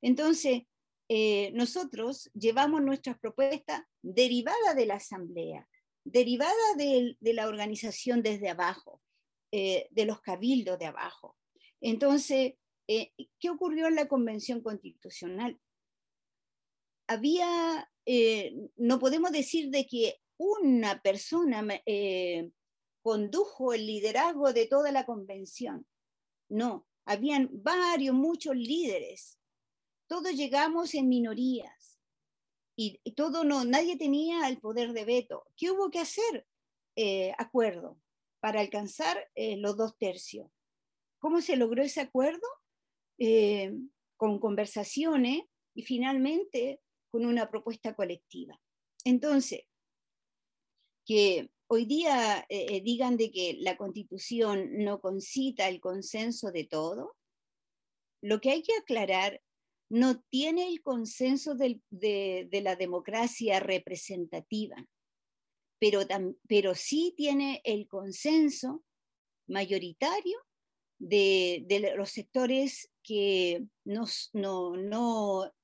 [0.00, 0.62] Entonces,
[1.08, 5.68] eh, nosotros llevamos nuestras propuestas derivadas de la asamblea,
[6.04, 9.02] derivadas de, la organización desde abajo,
[9.52, 11.36] eh, de los cabildos de abajo.
[11.80, 12.54] Entonces,
[12.86, 15.58] ¿qué ocurrió en la Convención Constitucional?
[17.06, 22.50] Había eh, no podemos decir de que una persona eh,
[23.02, 25.86] condujo el liderazgo de toda la convención.
[26.48, 29.38] No, habían varios, muchos líderes.
[30.08, 32.00] Todos llegamos en minorías
[32.74, 35.44] y, todo no, nadie tenía el poder de veto.
[35.56, 36.46] ¿Qué hubo que hacer?
[36.96, 37.96] Eh, acuerdo
[38.40, 40.50] para alcanzar eh, los dos tercios.
[41.18, 42.46] ¿Cómo se logró ese acuerdo?
[43.18, 43.72] Eh,
[44.16, 45.42] con conversaciones
[45.74, 48.60] y finalmente con una propuesta colectiva.
[49.04, 49.62] Entonces,
[51.06, 52.46] que hoy día
[52.84, 57.16] digan de que la constitución no concita el consenso de todo,
[58.22, 59.40] lo que hay que aclarar
[59.90, 61.80] no tiene el consenso de,
[62.62, 64.76] la democracia representativa,
[65.80, 68.84] pero, sí tiene el consenso
[69.48, 70.38] mayoritario
[70.98, 74.76] de, los sectores que no, no,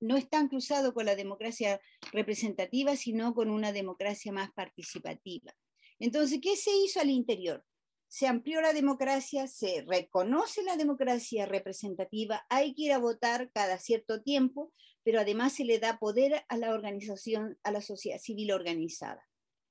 [0.00, 1.80] no, están cruzados con la democracia
[2.12, 5.54] representativa, sino con una democracia más participativa.
[5.98, 7.64] Entonces, ¿qué se hizo al interior?
[8.08, 13.78] se amplió la democracia, se reconoce la democracia representativa, hay que ir a votar cada
[13.78, 18.52] cierto tiempo, pero además se le da poder a la organización, a la sociedad civil
[18.52, 19.26] organizada.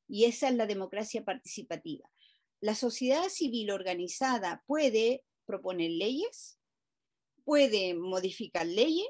[0.07, 2.09] Y esa es la democracia participativa.
[2.61, 6.59] La sociedad civil organizada puede proponer leyes,
[7.43, 9.07] puede modificar leyes.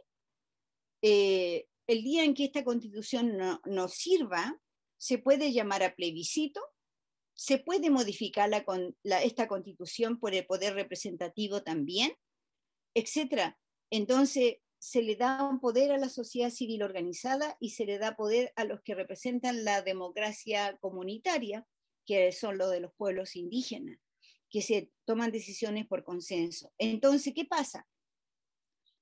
[1.02, 4.60] Eh, el día en que esta constitución no, no sirva,
[4.98, 6.62] se puede llamar a plebiscito
[7.36, 8.50] ¿Se puede modificar
[9.04, 12.14] esta constitución por el poder representativo también?
[12.96, 13.60] Etcétera.
[13.92, 14.56] Entonces,
[14.86, 18.54] se le da un poder a la sociedad civil organizada y se le da poder
[18.56, 21.66] a los que representan la democracia comunitaria,
[22.06, 23.98] que son los de los pueblos indígenas,
[24.48, 26.72] que se toman decisiones por consenso.
[26.78, 27.88] Entonces, ¿qué pasa?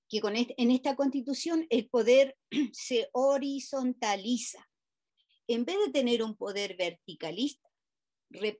[0.07, 2.37] Que con en esta constitución el poder
[2.71, 4.65] se horizontaliza.
[5.47, 7.67] En vez de tener un poder verticalista,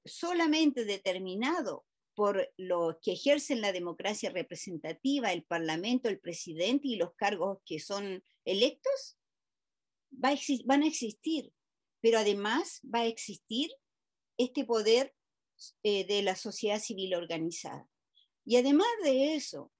[0.03, 7.13] solamente determinado por los que ejercen la democracia representativa, el Parlamento, el presidente y los
[7.15, 9.17] cargos que son electos,
[10.12, 11.52] van a existir.
[12.02, 13.71] Pero además va a existir
[14.38, 15.13] este poder
[15.84, 17.88] eh, de la sociedad civil organizada.
[18.45, 19.71] Y además de eso,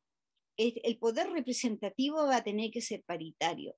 [0.56, 3.76] el poder representativo va a tener que ser paritario.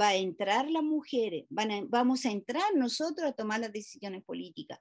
[0.00, 4.78] Va a entrar las mujeres, vamos a entrar nosotros a tomar las decisiones políticas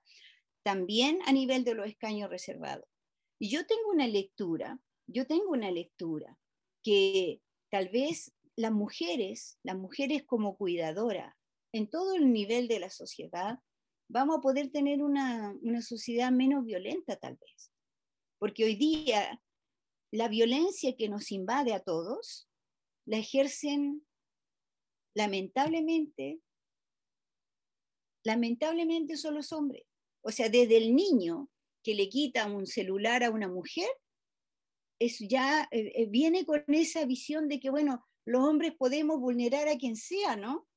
[0.63, 2.85] también a nivel de los escaños reservados.
[3.41, 6.37] Y yo tengo una lectura, yo tengo una lectura
[6.83, 11.35] que tal vez las mujeres, las mujeres como cuidadora,
[11.73, 13.57] en todo el nivel de la sociedad,
[14.07, 17.71] vamos a poder tener una, una sociedad menos violenta tal vez.
[18.37, 19.41] Porque hoy día
[20.11, 22.47] la violencia que nos invade a todos
[23.07, 24.05] la ejercen
[25.15, 26.41] lamentablemente,
[28.23, 29.83] lamentablemente son los hombres.
[30.23, 31.49] O sea, desde el niño
[31.83, 33.89] que le quita un celular a una mujer,
[34.99, 39.67] es ya eh, eh, viene con esa visión de que, bueno, los hombres podemos vulnerar
[39.67, 40.67] a quien sea, ¿no?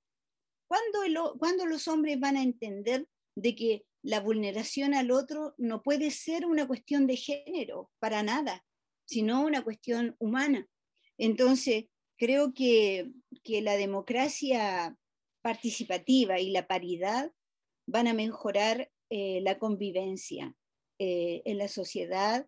[0.67, 6.11] ¿Cuándo, ¿Cuándo los hombres van a entender de que la vulneración al otro no puede
[6.11, 8.65] ser una cuestión de género, para nada,
[9.05, 10.67] sino una cuestión humana?
[11.19, 11.85] Entonces,
[12.17, 13.13] creo que,
[13.43, 14.97] que la democracia
[15.43, 17.31] participativa y la paridad
[17.87, 20.57] van a mejorar eh, la convivencia
[20.99, 22.47] eh, en la sociedad,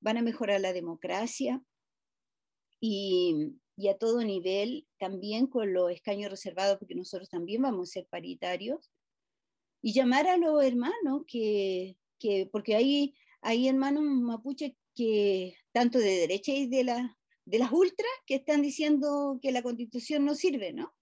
[0.00, 1.62] van a mejorar la democracia
[2.80, 3.56] y,
[3.88, 8.90] a todo nivel, también con los escaños reservados, porque nosotros también vamos a ser paritarios,
[9.80, 11.96] y llamar a los hermanos, que,
[12.50, 18.10] porque hay, hay hermanos mapuches que, tanto de derecha y de, la, de las ultras,
[18.26, 20.92] que están diciendo que la constitución no sirve, ¿no?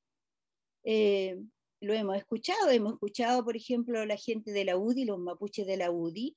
[0.84, 1.38] Eh,
[1.80, 5.76] lo hemos escuchado, hemos escuchado, por ejemplo, la gente de la UDI, los mapuches de
[5.76, 6.36] la UDI,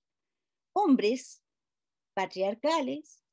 [0.84, 1.42] hombres
[2.14, 3.24] patriarcales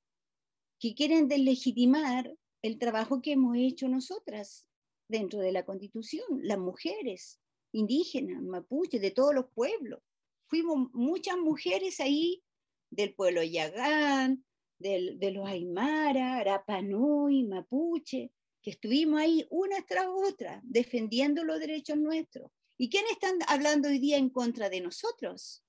[0.78, 4.66] que quieren deslegitimar el trabajo que hemos hecho nosotras
[5.08, 7.40] dentro de la constitución, las mujeres
[7.72, 10.00] indígenas, mapuches, de todos los pueblos.
[10.48, 12.42] Fuimos muchas mujeres ahí
[12.90, 14.44] del pueblo Yagán,
[14.78, 18.30] de los Aymara, Arapanui, Mapuche,
[18.62, 22.50] que estuvimos ahí una tras otra defendiendo los derechos nuestros.
[22.78, 25.65] ¿Y quiénes están hablando hoy día en contra de nosotros?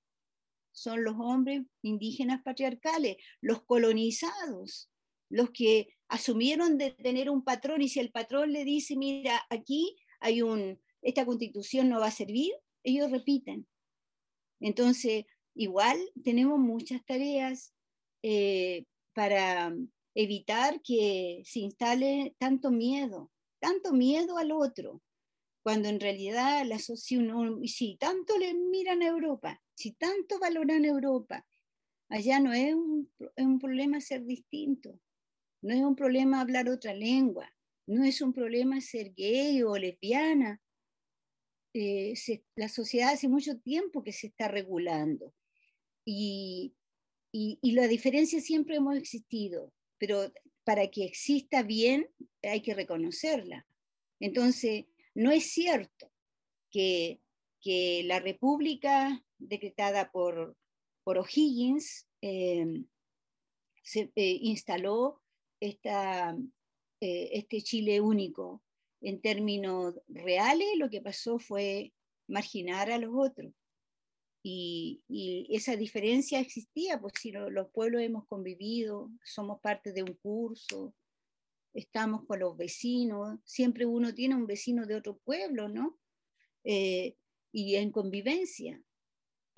[0.78, 4.91] Son los hombres indígenas patriarcales, los colonizados,
[5.28, 9.97] los que asumieron de tener un patrón y si el patrón le dice, mira, aquí
[10.19, 12.51] hay un, esta constitución no va a servir,
[12.84, 13.67] ellos repiten.
[14.59, 15.25] Entonces,
[15.55, 17.73] igual tenemos muchas tareas
[18.21, 19.75] eh, para
[20.13, 25.01] evitar que se instale tanto miedo, tanto miedo al otro,
[25.63, 27.34] cuando en realidad la sociedad,
[27.65, 31.45] si tanto le miran a Europa, si tanto valoran Europa,
[32.09, 34.99] allá no es un, es un problema ser distinto,
[35.61, 37.53] no es un problema hablar otra lengua,
[37.86, 40.59] no es un problema ser gay o lesbiana,
[41.75, 42.15] eh,
[42.55, 45.36] la sociedad hace mucho tiempo que se está regulando
[46.03, 46.73] y,
[47.32, 52.09] y, y la diferencia siempre hemos existido, pero para que exista bien
[52.41, 53.67] hay que reconocerla.
[54.19, 56.11] Entonces, no es cierto
[56.71, 57.21] que,
[57.61, 60.55] que la república decretada por,
[61.03, 62.83] por O'Higgins eh,
[63.83, 65.21] se eh, instaló
[65.59, 66.38] esta,
[66.99, 68.61] eh, este Chile único.
[68.99, 71.93] En términos reales, lo que pasó fue
[72.27, 73.53] marginar a los otros.
[74.43, 75.01] Y,
[75.49, 80.93] esa diferencia existía, pues si los pueblos hemos convivido, somos parte de un curso,
[81.73, 85.99] estamos con los vecinos, siempre uno tiene un vecino de otro pueblo, ¿no?
[86.63, 88.81] Y en convivencia,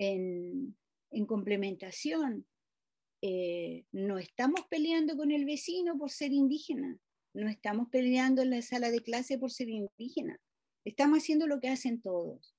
[0.00, 0.76] en,
[1.10, 2.46] en complementación.
[3.22, 6.98] Eh, no estamos peleando con el vecino por ser indígena,
[7.34, 10.40] no estamos peleando en la sala de clase por ser indígena,
[10.86, 12.56] estamos haciendo lo que hacen todos.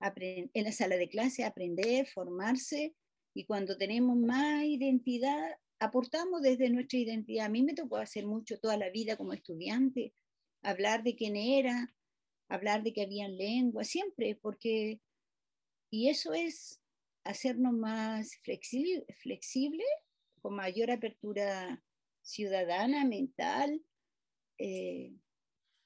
[0.00, 2.96] en la sala de clase aprender, formarse
[3.34, 7.46] y cuando tenemos más identidad, aportamos desde nuestra identidad.
[7.46, 10.14] A mí me tocó hacer mucho toda la vida como estudiante,
[10.62, 11.94] hablar de quién era,
[12.48, 15.00] hablar de que habían lengua, siempre, porque,
[15.92, 16.80] y eso es
[17.22, 19.84] hacernos más flexible,
[20.40, 21.84] con mayor apertura
[22.22, 23.84] ciudadana, mental,
[24.56, 25.12] eh,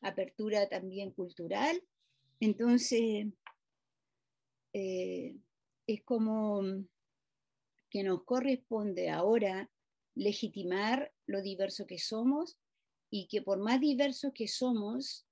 [0.01, 1.83] apertura también cultural.
[2.39, 3.27] Entonces,
[4.73, 5.35] eh,
[5.89, 6.63] es como
[7.91, 9.69] que nos corresponde ahora
[10.15, 12.57] legitimar lo diverso que somos
[13.11, 15.27] y que por más diversos que somos,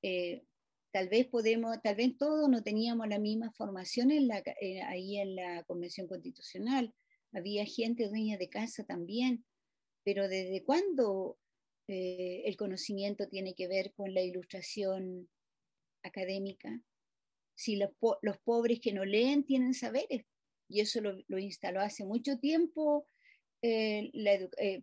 [0.00, 0.46] eh,
[0.90, 5.18] tal vez podemos, tal vez todos no teníamos la misma formación en la, eh, ahí
[5.18, 6.94] en la Convención Constitucional.
[7.32, 9.44] Había gente dueña de casa también,
[10.02, 11.38] pero ¿desde cuándo
[11.88, 15.28] eh, el conocimiento tiene que ver con la ilustración
[16.02, 16.82] académica?
[17.54, 17.90] Si los,
[18.22, 20.24] los pobres que no leen tienen saberes,
[20.70, 23.06] y eso lo, instaló hace mucho tiempo
[23.62, 24.10] eh,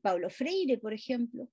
[0.01, 1.47] Pablo Freire, por ejemplo.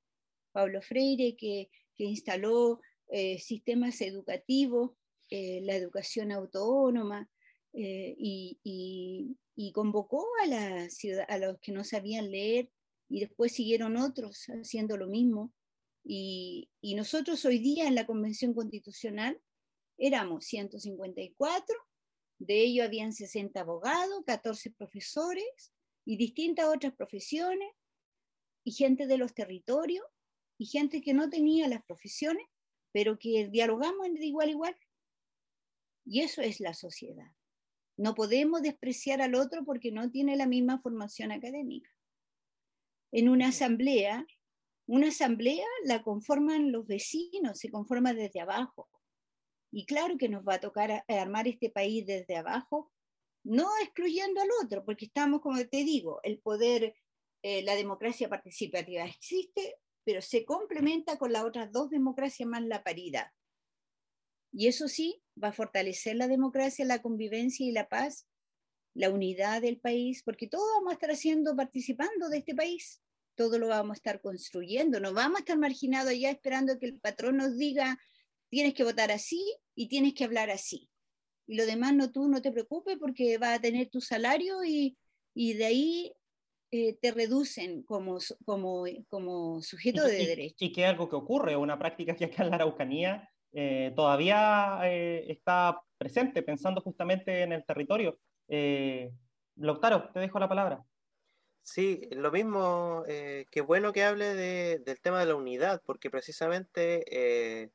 [0.52, 2.80] Pablo Freire que instaló
[3.14, 4.92] eh, sistemas educativos,
[5.28, 7.28] eh, la educación autónoma,
[7.74, 9.36] eh, y,
[9.74, 12.70] convocó a, la ciudad, a los que no sabían leer
[13.10, 15.52] y después siguieron otros haciendo lo mismo.
[16.02, 19.38] Y, y nosotros hoy día en la Convención Constitucional
[19.98, 21.76] éramos 154,
[22.38, 25.72] de ellos habían 60 abogados, 14 profesores
[26.06, 27.68] y distintas otras profesiones,
[28.64, 30.04] y gente de los territorios,
[30.56, 32.46] y gente que no tenía las profesiones,
[32.92, 34.76] pero que dialogamos de igual a igual.
[36.04, 37.32] Y eso es la sociedad.
[37.96, 41.90] No podemos despreciar al otro porque no tiene la misma formación académica.
[43.12, 44.26] En una asamblea,
[44.86, 48.88] una asamblea la conforman los vecinos, se conforma desde abajo.
[49.70, 52.90] Y claro que nos va a tocar armar este país desde abajo,
[53.44, 56.94] no excluyendo al otro, porque estamos, como te digo, el poder,
[57.42, 62.82] eh, la democracia participativa existe, pero se complementa con las otras dos democracias más la
[62.82, 63.30] paridad.
[64.52, 68.26] Y eso sí, va a fortalecer la democracia, la convivencia y la paz,
[68.94, 73.02] la unidad del país, porque todos vamos a estar haciendo, participando de este país,
[73.34, 77.00] todo lo vamos a estar construyendo, no vamos a estar marginados allá esperando que el
[77.00, 77.98] patrón nos diga,
[78.50, 79.42] tienes que votar así
[79.74, 80.90] y tienes que hablar así.
[81.46, 84.98] Y lo demás no tú no te preocupes porque vas a tener tu salario y,
[85.34, 86.12] y de ahí
[86.72, 90.56] eh, te reducen como, como, como sujeto de derecho.
[90.58, 95.26] Y, que algo que ocurre, una práctica que acá en la Araucanía eh, todavía eh,
[95.28, 98.18] está presente, pensando justamente en el territorio.
[98.48, 99.12] Eh,
[99.56, 100.82] Lautaro, te dejo la palabra.
[101.62, 107.70] Sí, lo mismo, qué bueno que hable de, del tema de la unidad, porque precisamente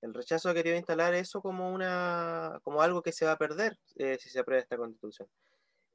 [0.00, 3.78] el rechazo ha querido instalar eso como, una, como algo que se va a perder
[4.18, 5.28] si se aprueba esta constitución.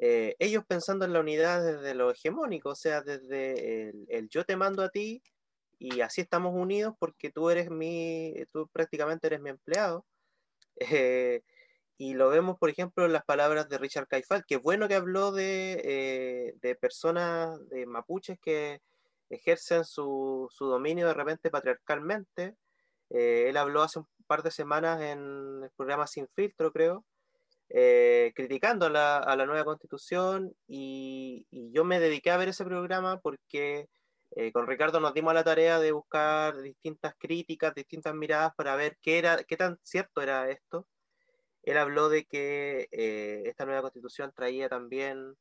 [0.06, 4.58] Eh, ellos pensando en la unidad desde lo hegemónico, o sea, desde el, yo te
[4.58, 5.24] mando a ti
[5.80, 10.06] y así estamos unidos porque tú eres mi, tú prácticamente eres mi empleado.
[10.92, 11.44] Eh,
[11.98, 15.32] y lo vemos, por ejemplo, en las palabras de Richard Caifal, que bueno que habló
[15.32, 18.82] de, eh, de personas de mapuches que
[19.30, 22.56] ejercen su, su, dominio de repente patriarcalmente.
[23.10, 27.06] él habló hace un par de semanas en el programa Sin Filtro, creo,
[27.76, 32.64] eh, criticando la, a la, nueva constitución y, y, yo me dediqué a ver ese
[32.64, 33.90] programa porque
[34.36, 39.00] eh, con Ricardo nos dimos la tarea de buscar distintas críticas, distintas miradas para ver
[39.02, 40.88] qué, era, qué tan cierto era esto.
[41.64, 45.36] Él habló de que eh, esta nueva constitución traía también,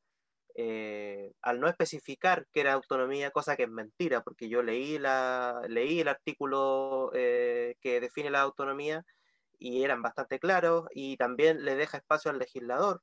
[1.42, 6.00] al no especificar que era autonomía, cosa que es mentira, porque yo leí, la, leí
[6.00, 9.04] el artículo que define la autonomía
[9.62, 13.02] y eran bastante claros, y también le deja espacio al legislador.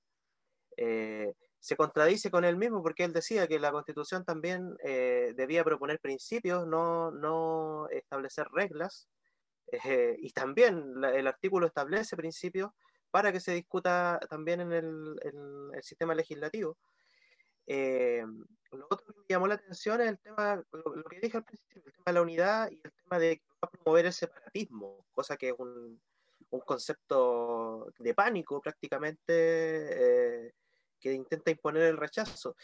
[0.78, 5.64] Eh, se contradice con él mismo porque él decía que la constitución también eh, debía
[5.64, 9.10] proponer principios, no, no establecer reglas,
[9.72, 10.84] eh, y también
[11.14, 12.72] el artículo establece principios
[13.12, 16.78] para que se discuta también en el, el sistema legislativo.
[17.72, 18.26] Eh,
[18.72, 21.84] lo otro que me llamó la atención es el tema, lo, que dije al principio,
[21.86, 25.56] el tema de la unidad y el tema de promover el separatismo, cosa que es
[25.56, 26.02] un,
[26.52, 30.54] un concepto de pánico prácticamente eh,
[31.00, 32.56] que intenta imponer el rechazo.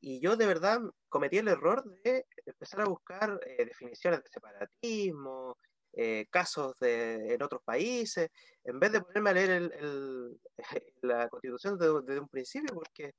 [0.00, 5.58] Y yo de verdad cometí el error de empezar a buscar eh, definiciones de separatismo,
[5.92, 8.30] eh, casos de, en otros países,
[8.64, 10.40] en vez de ponerme a leer el,
[11.02, 13.14] la constitución desde, un principio, porque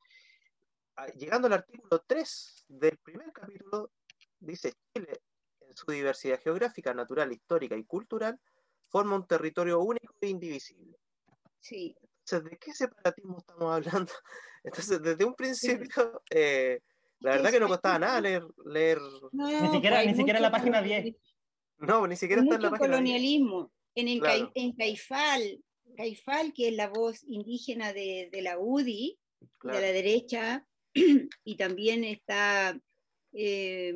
[0.95, 3.91] ah, llegando al artículo 3 del primer capítulo,
[4.39, 5.21] dice Chile,
[5.59, 8.39] en su diversidad geográfica, natural, histórica y cultural,
[8.91, 10.97] forma un territorio único e indivisible.
[11.59, 11.95] Sí.
[12.25, 14.11] Entonces, ¿de qué separatismo estamos hablando?
[14.63, 16.81] Entonces, desde un principio, eh,
[17.19, 18.43] la verdad que no costaba nada leer.
[18.65, 18.99] leer...
[19.31, 21.15] ni siquiera, ni siquiera la página 10.
[21.79, 23.71] No, ni siquiera está en la página colonialismo.
[23.95, 24.21] En, el
[24.53, 25.59] en Caifal,
[25.97, 29.17] Caifal, que es la voz indígena de, de la UDI,
[29.63, 30.65] de la derecha,
[31.43, 32.79] y también está,
[33.33, 33.93] eh,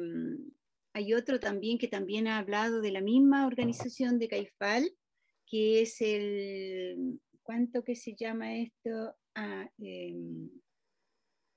[0.95, 4.89] hay otro también que también ha hablado de la misma organización de Caifal,
[5.45, 9.13] que es el, ¿cuánto que se llama esto?
[9.35, 10.15] Ah, eh,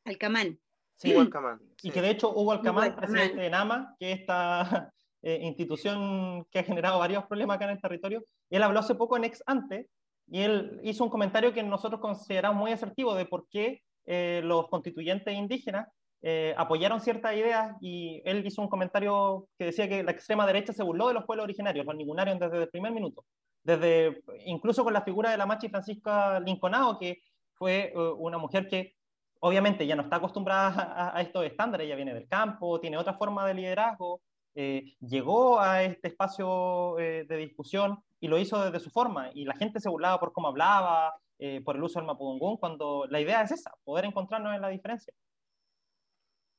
[0.05, 0.59] Alcamán.
[0.97, 1.61] Sí, Hugo Alcamán.
[1.85, 6.65] Y que de hecho Hugo Alcamán, presidente de NAMA, que esta eh, institución que ha
[6.65, 9.89] generado varios problemas acá en el territorio, él habló hace poco en Ex Ante
[10.27, 14.67] y él hizo un comentario que nosotros consideramos muy asertivo de por qué eh, los
[14.67, 15.87] constituyentes indígenas
[16.23, 20.73] eh, apoyaron ciertas ideas y él hizo un comentario que decía que la extrema derecha
[20.73, 23.25] se burló de los pueblos originarios, los ningunarios desde el primer minuto,
[23.63, 27.23] desde incluso con la figura de la Machi Francisca Linconao, que
[27.55, 28.95] fue una mujer que
[29.41, 33.15] obviamente ya no está acostumbrada a, a, estos estándares, ella viene del campo, tiene otra
[33.15, 34.21] forma de liderazgo,
[34.61, 39.45] eh, llegó a este espacio eh, de discusión y lo hizo desde su forma, y
[39.45, 43.21] la gente se burlaba por cómo hablaba, eh, por el uso del mapudungún, cuando la
[43.21, 45.15] idea es esa, poder encontrarnos en la diferencia.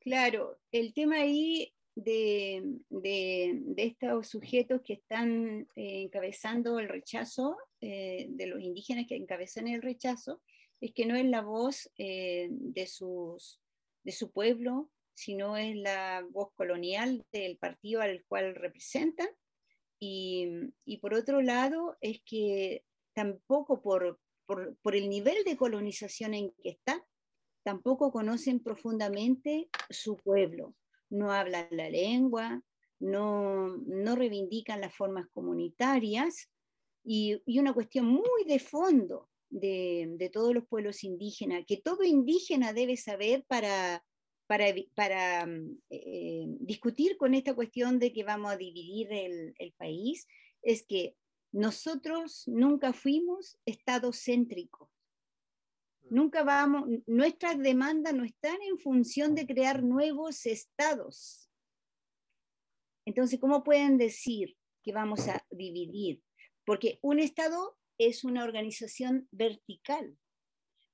[0.09, 2.63] Claro, el tema ahí de,
[3.77, 10.41] estos sujetos que están encabezando el rechazo, de los indígenas que encabezan el rechazo,
[10.81, 13.61] es que no es la voz de, sus,
[14.03, 19.29] de su pueblo, sino es la voz colonial del partido al cual representan.
[19.99, 22.83] Y, por otro lado, es que
[23.13, 24.19] tampoco por,
[24.91, 27.05] el nivel de colonización en que está,
[27.63, 30.75] tampoco conocen profundamente su pueblo.
[31.09, 32.61] No hablan la lengua,
[32.99, 36.49] no, no reivindican las formas comunitarias
[37.03, 42.03] y, y, una cuestión muy de fondo de, de, todos los pueblos indígenas, que todo
[42.03, 44.03] indígena debe saber para,
[44.95, 50.27] para, mm, eh, discutir con esta cuestión de que vamos a dividir el, país
[50.63, 51.15] es que
[51.51, 54.89] nosotros nunca fuimos estado céntrico.
[56.09, 61.49] Nunca vamos, nuestras demandas no están en función de crear nuevos estados.
[63.05, 66.21] Entonces, ¿cómo pueden decir que vamos a dividir?
[66.65, 70.17] Porque un estado es una organización vertical.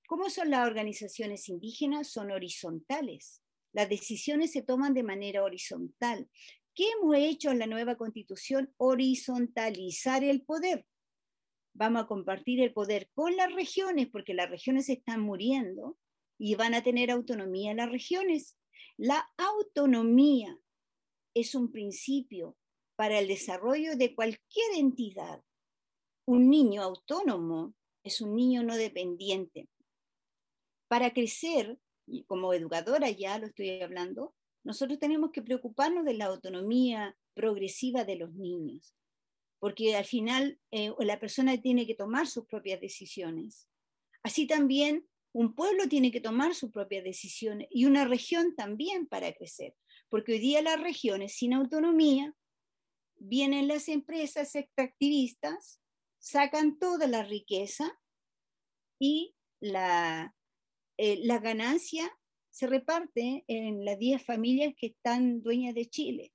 [0.08, 2.10] ¿Cómo son las organizaciones indígenas?
[2.10, 3.42] Son horizontales.
[3.74, 6.30] Las decisiones se toman de manera horizontal.
[6.74, 8.74] ¿Qué hemos hecho en la nueva constitución?
[8.78, 10.86] Horizontalizar el poder.
[11.78, 15.98] Vamos a compartir el poder con las regiones porque las regiones están muriendo
[16.38, 18.58] y van a tener autonomía las regiones.
[18.96, 20.58] La autonomía
[21.34, 22.56] es un principio
[22.96, 25.44] para el desarrollo de cualquier entidad.
[26.26, 29.68] Un niño autónomo es un niño no dependiente.
[30.88, 36.28] Para crecer y como educadora ya lo estoy hablando, nosotros tenemos que preocuparnos de la
[36.28, 38.96] autonomía progresiva de los niños,
[39.60, 43.68] porque al final eh, la persona tiene que tomar sus propias decisiones.
[44.24, 49.34] Así también un pueblo tiene que tomar sus propias decisiones y una región también para
[49.34, 49.76] crecer,
[50.10, 52.34] porque hoy día las regiones sin autonomía
[53.18, 55.82] vienen las empresas extractivistas,
[56.20, 57.92] sacan toda la riqueza
[59.00, 60.34] y la,
[60.98, 62.10] eh, la ganancia
[62.50, 66.34] se reparte en las 10 familias que están dueñas de Chile.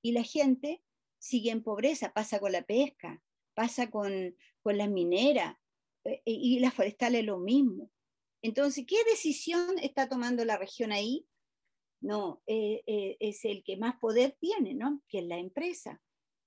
[0.00, 0.84] Y la gente
[1.18, 3.22] sigue en pobreza, pasa con la pesca,
[3.54, 5.56] pasa con, con las mineras
[6.04, 7.90] eh, y las forestales lo mismo.
[8.42, 11.26] Entonces, ¿qué decisión está tomando la región ahí?
[12.00, 15.02] No, eh, es el que más poder tiene, ¿no?
[15.08, 16.00] Que es la empresa.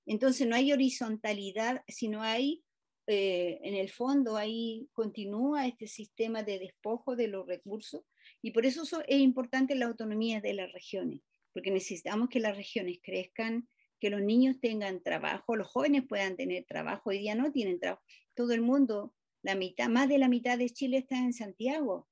[0.06, 2.64] Entonces no hay horizontalidad, sino hay
[3.06, 8.02] eh, en el fondo ahí continúa este sistema de despojo de los recursos
[8.40, 11.20] y por eso es importante la autonomía de las regiones,
[11.52, 13.68] porque necesitamos que las regiones crezcan,
[14.02, 18.02] que los niños tengan trabajo, los jóvenes puedan tener trabajo, hoy día no tienen trabajo,
[18.34, 22.08] todo el mundo, la mitad, más de la mitad de Chile está en Santiago,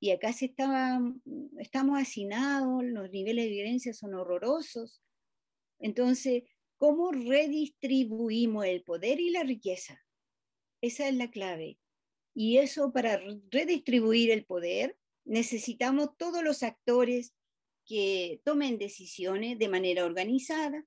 [0.00, 1.02] y acá se estaba,
[1.58, 5.02] estamos hacinados, los niveles de violencia son horrorosos.
[5.78, 6.44] Entonces,
[6.78, 10.02] ¿cómo redistribuimos el poder y la riqueza?
[10.80, 11.78] Esa es la clave.
[12.34, 14.96] Y eso para redistribuir el poder
[15.26, 17.34] necesitamos todos los actores
[17.84, 20.86] que tomen decisiones de manera organizada.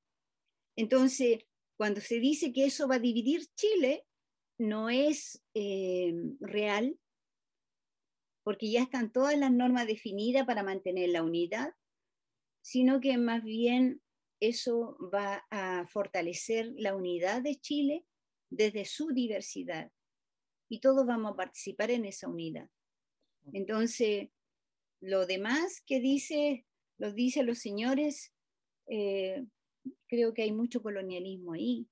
[0.75, 1.45] Entonces,
[1.77, 4.05] cuando se dice que eso va a dividir Chile,
[4.57, 6.97] no es eh, real
[8.43, 11.73] porque ya están todas las normas definidas para mantener la unidad,
[12.61, 14.01] sino que más bien
[14.39, 18.05] eso va a fortalecer la unidad de Chile
[18.51, 19.91] desde su diversidad
[20.69, 22.69] y todos vamos a participar en esa unidad.
[23.51, 24.29] Entonces,
[25.01, 26.65] lo demás que dice,
[26.97, 28.31] lo dicen los señores,
[28.87, 29.43] eh,
[30.07, 31.87] creo que hay mucho colonialismo ahí.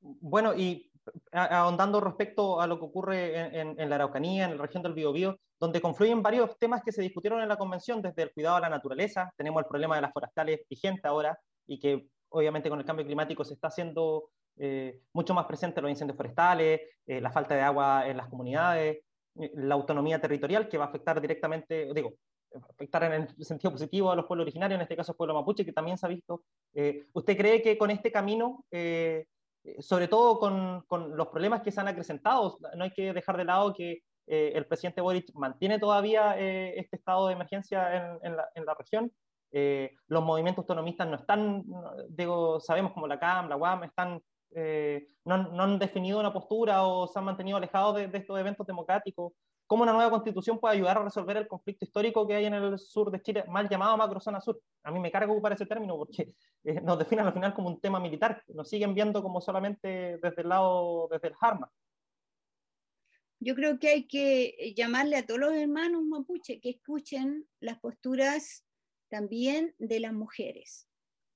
[0.00, 0.90] Bueno, y
[1.32, 5.80] ahondando respecto a lo que ocurre en, la Araucanía, en la región del Biobío, donde
[5.80, 9.32] confluyen varios temas que se discutieron en la convención, desde el cuidado a la naturaleza,
[9.36, 13.44] tenemos el problema de las forestales vigente ahora, y que obviamente con el cambio climático
[13.44, 18.08] se está haciendo eh, mucho más presente los incendios forestales, eh, la falta de agua
[18.08, 18.98] en las comunidades,
[19.36, 22.14] eh, la autonomía territorial que va a afectar directamente, digo,
[22.70, 25.64] afectar en el sentido positivo a los pueblos originarios, en este caso el pueblo mapuche,
[25.64, 26.42] que también se ha visto.
[27.12, 28.64] ¿Usted cree que con este camino
[29.64, 32.58] eh, sobre todo con, con, los problemas que se han acrecentado.
[32.76, 36.96] No hay que dejar de lado que eh, el presidente Boric mantiene todavía eh, este
[36.96, 39.12] estado de emergencia en, en, la, en la, región.
[40.08, 41.64] los movimientos autonomistas no están,
[42.08, 44.20] digo, sabemos como la CAM, la UAM, están,
[45.24, 48.66] no, no, han definido una postura o se han mantenido alejados de, de estos eventos
[48.66, 49.32] democráticos
[49.66, 52.78] cómo una nueva constitución puede ayudar a resolver el conflicto histórico que hay en el
[52.78, 54.60] sur de Chile, mal llamado macrozona sur.
[54.82, 56.34] A mí me carga ocupar ese término porque
[56.64, 60.42] eh, nos definen al final como un tema militar, nos siguen viendo como solamente desde
[60.42, 61.70] el lado, desde el Harma.
[63.40, 68.64] Yo creo que hay que llamarle a todos los hermanos mapuche que escuchen las posturas
[69.08, 70.88] también de las mujeres,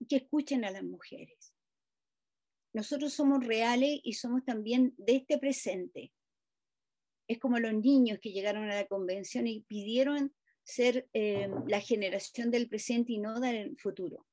[0.08, 1.52] que escuchen a las mujeres.
[2.72, 6.12] Nosotros somos reales y somos también de este presente
[7.28, 12.50] es como los niños que llegaron a la convención y pidieron ser eh, la generación
[12.50, 14.26] del presente y no del futuro.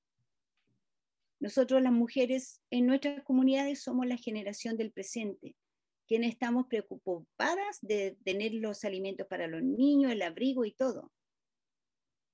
[1.40, 5.56] Nosotros las mujeres en nuestras comunidades somos la generación del presente,
[6.08, 11.12] quienes estamos preocupadas de tener los alimentos para los niños, el abrigo y todo.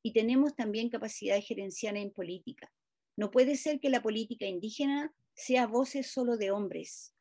[0.04, 2.72] Y tenemos también capacidad gerencial en política.
[3.18, 7.14] No puede ser que la política indígena sea voces solo de hombres.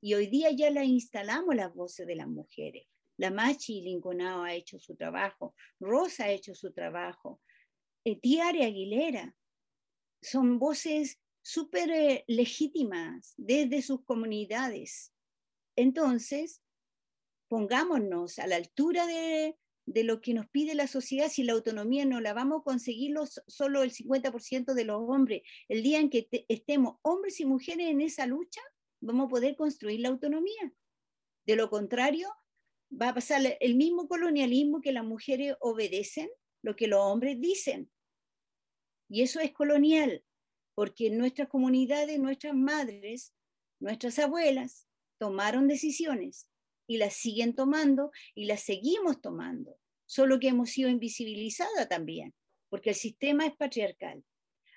[0.00, 2.86] Y hoy día ya la instalamos las voces de las mujeres.
[3.18, 7.40] La Machi Linconao ha hecho su trabajo, Rosa ha hecho su trabajo,
[8.04, 9.34] eh, Tiare Aguilera.
[10.20, 15.12] Son voces súper eh, legítimas desde sus comunidades.
[15.76, 16.62] Entonces,
[17.48, 22.04] pongámonos a la altura de, de, lo que nos pide la sociedad, si la autonomía
[22.04, 23.14] no la vamos a conseguir
[23.46, 28.00] solo el 50% de los hombres, el día en que estemos hombres y mujeres en
[28.00, 28.60] esa lucha,
[29.06, 30.72] vamos a poder construir la autonomía.
[31.46, 32.28] De lo contrario,
[32.90, 36.28] va a pasar el mismo colonialismo que las mujeres obedecen
[36.62, 37.90] lo que los hombres dicen.
[39.08, 40.24] Y eso es colonial,
[40.74, 43.32] porque en nuestras comunidades, nuestras madres,
[43.80, 44.88] nuestras abuelas
[45.18, 46.48] tomaron decisiones
[46.88, 52.34] y las siguen tomando y las seguimos tomando, solo que hemos sido invisibilizadas también,
[52.68, 54.24] porque el sistema es patriarcal.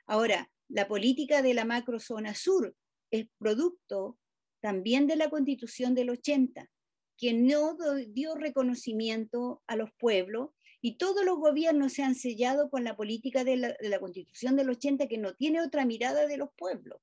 [0.06, 2.76] Ahora, la política de la macrozona sur
[3.12, 4.18] es producto
[4.62, 6.70] también de la constitución del 80,
[7.18, 7.78] que no
[8.10, 10.51] dio reconocimiento a los pueblos
[10.82, 15.07] y todos los gobiernos se han sellado con la política de la, constitución del 80
[15.07, 17.01] que no tiene otra mirada de los pueblos.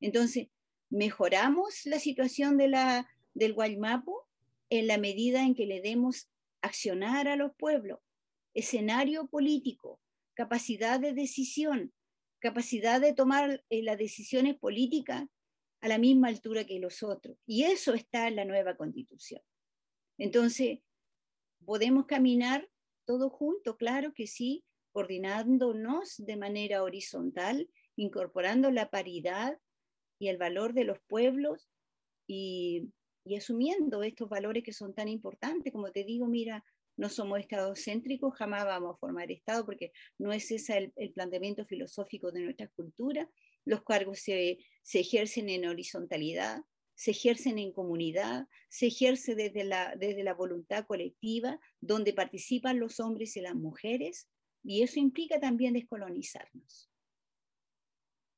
[0.00, 0.48] Entonces,
[0.88, 4.26] mejoramos la situación de la, del Guaymapo
[4.70, 6.30] en la medida en que le demos
[6.62, 8.00] accionar a los pueblos,
[8.54, 10.00] escenario político,
[10.34, 11.92] capacidad de decisión,
[12.40, 15.26] capacidad de tomar eh, las decisiones políticas
[15.80, 17.36] a la misma altura que los otros.
[17.46, 19.40] Y eso está en la nueva constitución.
[20.18, 20.80] Entonces,
[21.64, 22.68] ¿podemos caminar
[23.06, 23.76] todos juntos?
[23.78, 29.58] Claro que sí, coordinándonos de manera horizontal, incorporando la paridad
[30.18, 31.70] y el valor de los pueblos
[32.26, 32.90] y,
[33.24, 35.72] y asumiendo estos valores que son tan importantes.
[35.72, 36.64] Como te digo, mira,
[37.00, 42.30] no somos estadocéntricos, jamás vamos a formar Estado porque no es ese el, planteamiento filosófico
[42.30, 43.26] de nuestra cultura.
[43.64, 44.58] Los cargos se,
[44.92, 46.60] ejercen en horizontalidad,
[46.94, 53.00] se ejercen en comunidad, se ejerce desde la, desde la voluntad colectiva, donde participan los
[53.00, 54.28] hombres y las mujeres,
[54.62, 56.90] y eso implica también descolonizarnos.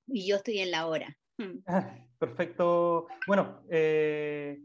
[0.06, 1.18] Y yo estoy en la hora.
[1.36, 1.64] Hmm.
[2.16, 3.08] Perfecto.
[3.26, 4.60] Bueno, eh,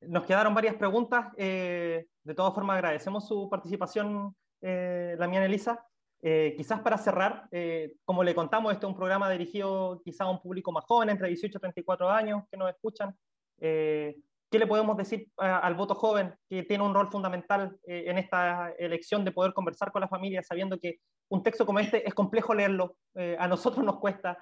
[0.00, 1.26] nos quedaron varias preguntas.
[1.36, 5.84] Eh, de todas formas, agradecemos su participación, eh, la mía Elisa.
[6.24, 7.48] Eh, quizás para cerrar,
[8.04, 11.28] como le contamos, este es un programa dirigido quizás a un público más joven, entre
[11.28, 13.16] 18 y 34 años, que nos escuchan.
[13.58, 19.24] ¿Qué le podemos decir al voto joven que tiene un rol fundamental en esta elección
[19.24, 22.94] de poder conversar con la familia, sabiendo que un texto como este es complejo leerlo,
[23.38, 24.38] a nosotros nos cuesta,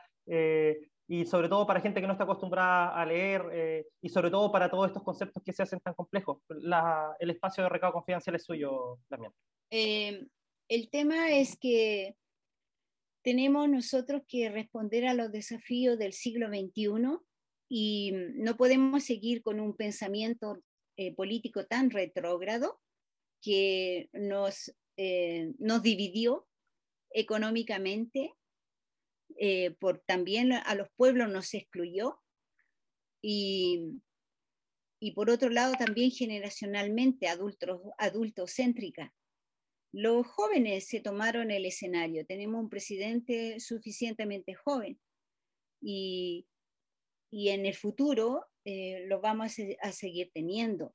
[1.11, 4.52] y sobre todo para gente que no está acostumbrada a leer eh, y sobre todo
[4.52, 6.38] para todos estos conceptos que se hacen tan complejos.
[7.18, 9.32] el espacio de recado confidencial es suyo también.
[9.72, 10.24] Eh,
[10.68, 12.14] el tema es que
[13.24, 17.18] tenemos nosotros que responder a los desafíos del siglo XXI
[17.68, 20.62] y no podemos seguir con un pensamiento
[20.96, 22.80] eh, político tan retrógrado
[23.42, 24.72] que nos,
[25.58, 26.46] nos dividió
[27.12, 28.32] económicamente,
[29.38, 32.20] eh, por también a los pueblos nos excluyó
[33.22, 34.00] y,
[35.00, 39.14] y por otro lado también generacionalmente adultos, adultocéntrica.
[39.92, 45.00] Los jóvenes se tomaron el escenario, tenemos un presidente suficientemente joven
[45.82, 46.46] y,
[47.30, 50.94] y en el futuro eh, lo vamos a seguir teniendo.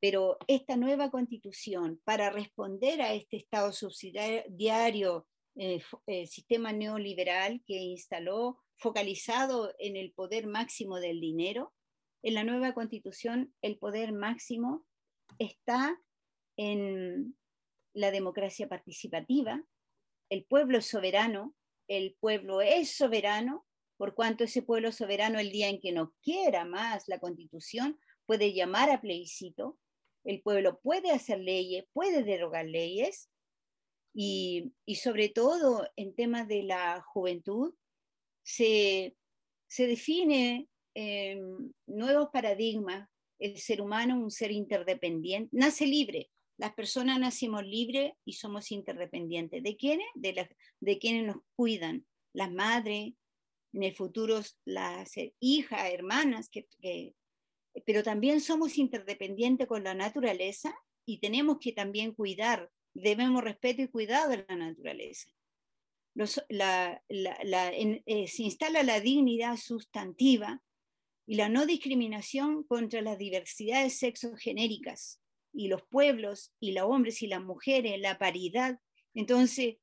[0.00, 5.26] Pero esta nueva constitución, para responder a este Estado subsidiario
[5.56, 11.72] eh, eh, sistema neoliberal que instaló focalizado en el poder máximo del dinero.
[12.22, 14.84] En la nueva constitución el poder máximo
[15.38, 15.98] está
[16.58, 17.36] en
[17.94, 19.64] la democracia participativa,
[20.28, 21.54] el pueblo es soberano,
[21.88, 23.64] el pueblo es soberano,
[23.96, 28.52] por cuanto ese pueblo soberano el día en que no quiera más la constitución puede
[28.52, 29.78] llamar a plebiscito,
[30.24, 33.30] el pueblo puede hacer leyes, puede derogar leyes,
[34.18, 37.74] y, sobre todo en temas de la juventud,
[38.42, 39.14] se,
[39.76, 40.68] define
[41.86, 43.10] nuevos paradigmas.
[43.38, 46.30] El ser humano, un ser interdependiente, nace libre.
[46.56, 49.62] Las personas nacimos libres y somos interdependientes.
[49.62, 50.06] ¿De quiénes?
[50.14, 50.48] De,
[50.80, 52.06] de quienes nos cuidan.
[52.32, 53.12] Las madres,
[53.74, 56.48] en el futuro las hijas, hermanas,
[57.84, 63.88] pero también somos interdependientes con la naturaleza y tenemos que también cuidar debemos respeto y
[63.88, 65.30] cuidado de la naturaleza.
[66.18, 70.62] Eh, se instala la dignidad sustantiva
[71.26, 75.20] y la no discriminación contra las diversidades sexogenéricas
[75.52, 78.78] y los pueblos y los hombres y las mujeres, la paridad.
[79.14, 79.76] Entonces,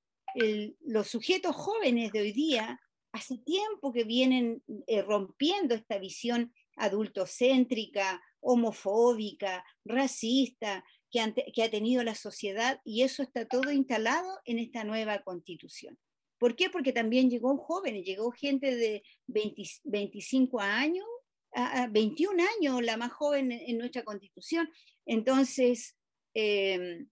[0.81, 2.79] los sujetos jóvenes de hoy día
[3.11, 10.83] hace tiempo que vienen eh, rompiendo esta visión adultocéntrica, homofóbica, racista,
[11.13, 15.99] que, ha tenido la sociedad y eso está todo instalado en esta nueva constitución.
[16.39, 16.71] ¿Por qué?
[16.71, 21.05] Porque también llegó jóvenes, llegó gente de 25 años,
[21.51, 24.67] a 21 años, la más joven en, nuestra constitución.
[25.05, 25.95] Entonces,
[26.33, 27.07] em,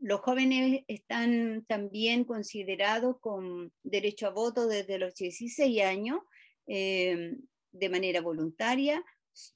[0.00, 6.20] los jóvenes están también considerados con derecho a voto desde los 16 años
[6.66, 7.38] em,
[7.70, 9.04] de manera voluntaria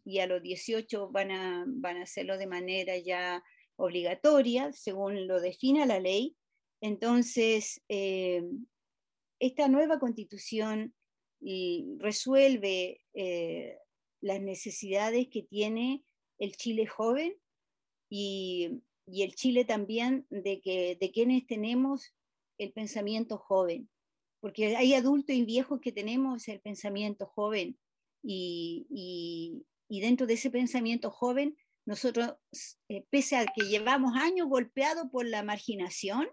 [0.05, 3.43] y a los 18 van a, van a hacerlo de manera ya
[3.77, 6.37] obligatoria, según lo defina la ley.
[6.81, 8.43] Entonces, eh,
[9.39, 10.95] esta nueva constitución
[11.99, 13.79] resuelve eh,
[14.21, 16.03] las necesidades que tiene
[16.39, 17.35] el Chile joven
[18.11, 22.15] y, y, el Chile también de, que, de quienes tenemos
[22.59, 23.89] el pensamiento joven,
[24.41, 27.79] porque hay adultos y viejos que tenemos el pensamiento joven
[28.23, 32.35] y, dentro de ese pensamiento joven, nosotros,
[32.89, 36.29] eh, pese a que llevamos años golpeados por la marginación,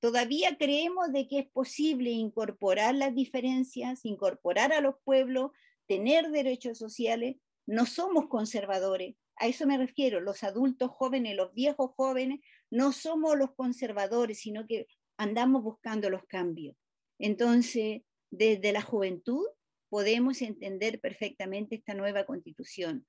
[0.00, 5.50] todavía creemos de que es posible incorporar las diferencias, incorporar a los pueblos,
[5.86, 7.36] tener derechos sociales.
[7.66, 13.36] No somos conservadores, a eso me refiero, los adultos jóvenes, los viejos jóvenes, no somos
[13.36, 14.86] los conservadores, sino que
[15.16, 16.76] andamos buscando los cambios.
[17.18, 19.44] Entonces, desde la juventud
[19.88, 23.06] podemos entender perfectamente esta nueva constitución,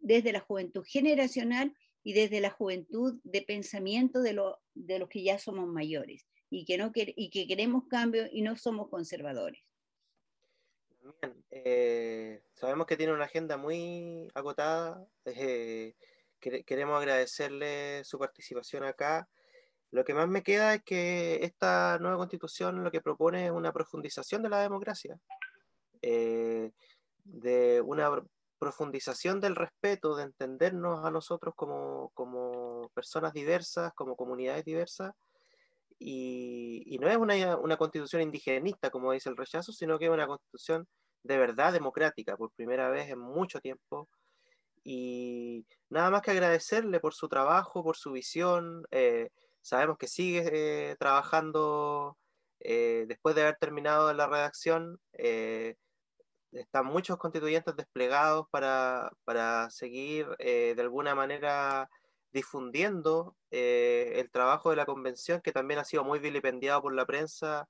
[0.00, 4.40] desde la juventud generacional y desde la juventud de pensamiento de,
[4.74, 8.56] de los que ya somos mayores y que, no y que queremos cambio y no
[8.56, 9.62] somos conservadores.
[11.50, 15.06] Eh, sabemos que tiene una agenda muy agotada.
[15.24, 15.94] Eh,
[16.38, 19.28] queremos agradecerle su participación acá.
[19.90, 23.72] Lo que más me queda es que esta nueva constitución lo que propone es una
[23.72, 25.18] profundización de la democracia.
[26.02, 26.72] Eh,
[27.24, 28.10] de una
[28.58, 35.12] profundización del respeto, de entendernos a nosotros como, como personas diversas, como comunidades diversas,
[35.98, 40.26] y, no es una, una, constitución indigenista, como dice el rechazo, sino que es una
[40.26, 40.86] constitución
[41.22, 44.08] de verdad democrática, por primera vez en mucho tiempo.
[44.82, 48.86] Y nada más que agradecerle por su trabajo, por su visión.
[48.90, 49.28] Eh,
[49.60, 52.16] sabemos que sigue eh, trabajando
[52.58, 54.98] después de haber terminado la redacción.
[56.52, 61.88] Están muchos constituyentes desplegados para, para seguir de alguna manera
[62.32, 67.68] difundiendo el trabajo de la convención, que también ha sido muy vilipendiado por la prensa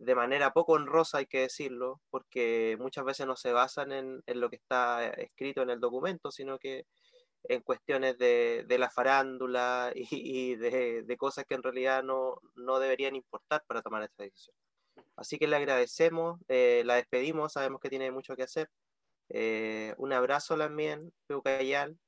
[0.00, 4.48] de manera poco honrosa, hay que decirlo, porque muchas veces no se basan en, lo
[4.48, 6.86] que está escrito en el documento, sino que
[7.44, 12.40] en cuestiones de, la farándula y, de, cosas que en realidad no,
[12.78, 14.56] deberían importar para tomar esta decisión.
[15.16, 18.68] Así que le agradecemos, eh, la despedimos, sabemos que tiene mucho que hacer.
[19.28, 21.98] Eh, un abrazo también, Peucayal,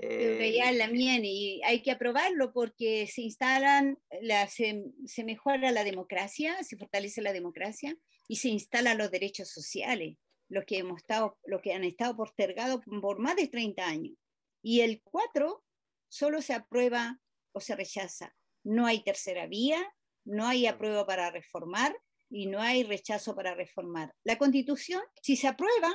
[0.00, 4.84] eh, la mía y hay que aprobarlo porque se instalan, la, se,
[5.24, 7.96] mejora la democracia, se fortalece la democracia
[8.28, 10.16] y se instalan los derechos sociales,
[10.48, 14.14] los que, hemos estado, los que han estado postergados por más de 30 años.
[14.62, 15.64] Y el 4
[16.08, 17.18] solo se aprueba
[17.52, 18.36] o se rechaza.
[18.62, 19.84] No hay tercera vía,
[20.24, 21.96] no hay apruebo para reformar
[22.30, 24.14] y no hay rechazo para reformar.
[24.24, 25.92] La constitución, si se aprueba,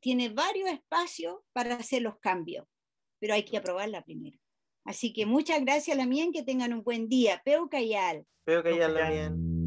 [0.00, 2.66] tiene varios espacios para hacer los cambios,
[3.20, 4.38] pero hay que aprobarla primero.
[4.84, 7.42] Así que muchas gracias, Lamien, que tengan un buen día.
[7.44, 8.26] Peu Cayal.
[8.44, 9.59] Peu Cayal, Lamien.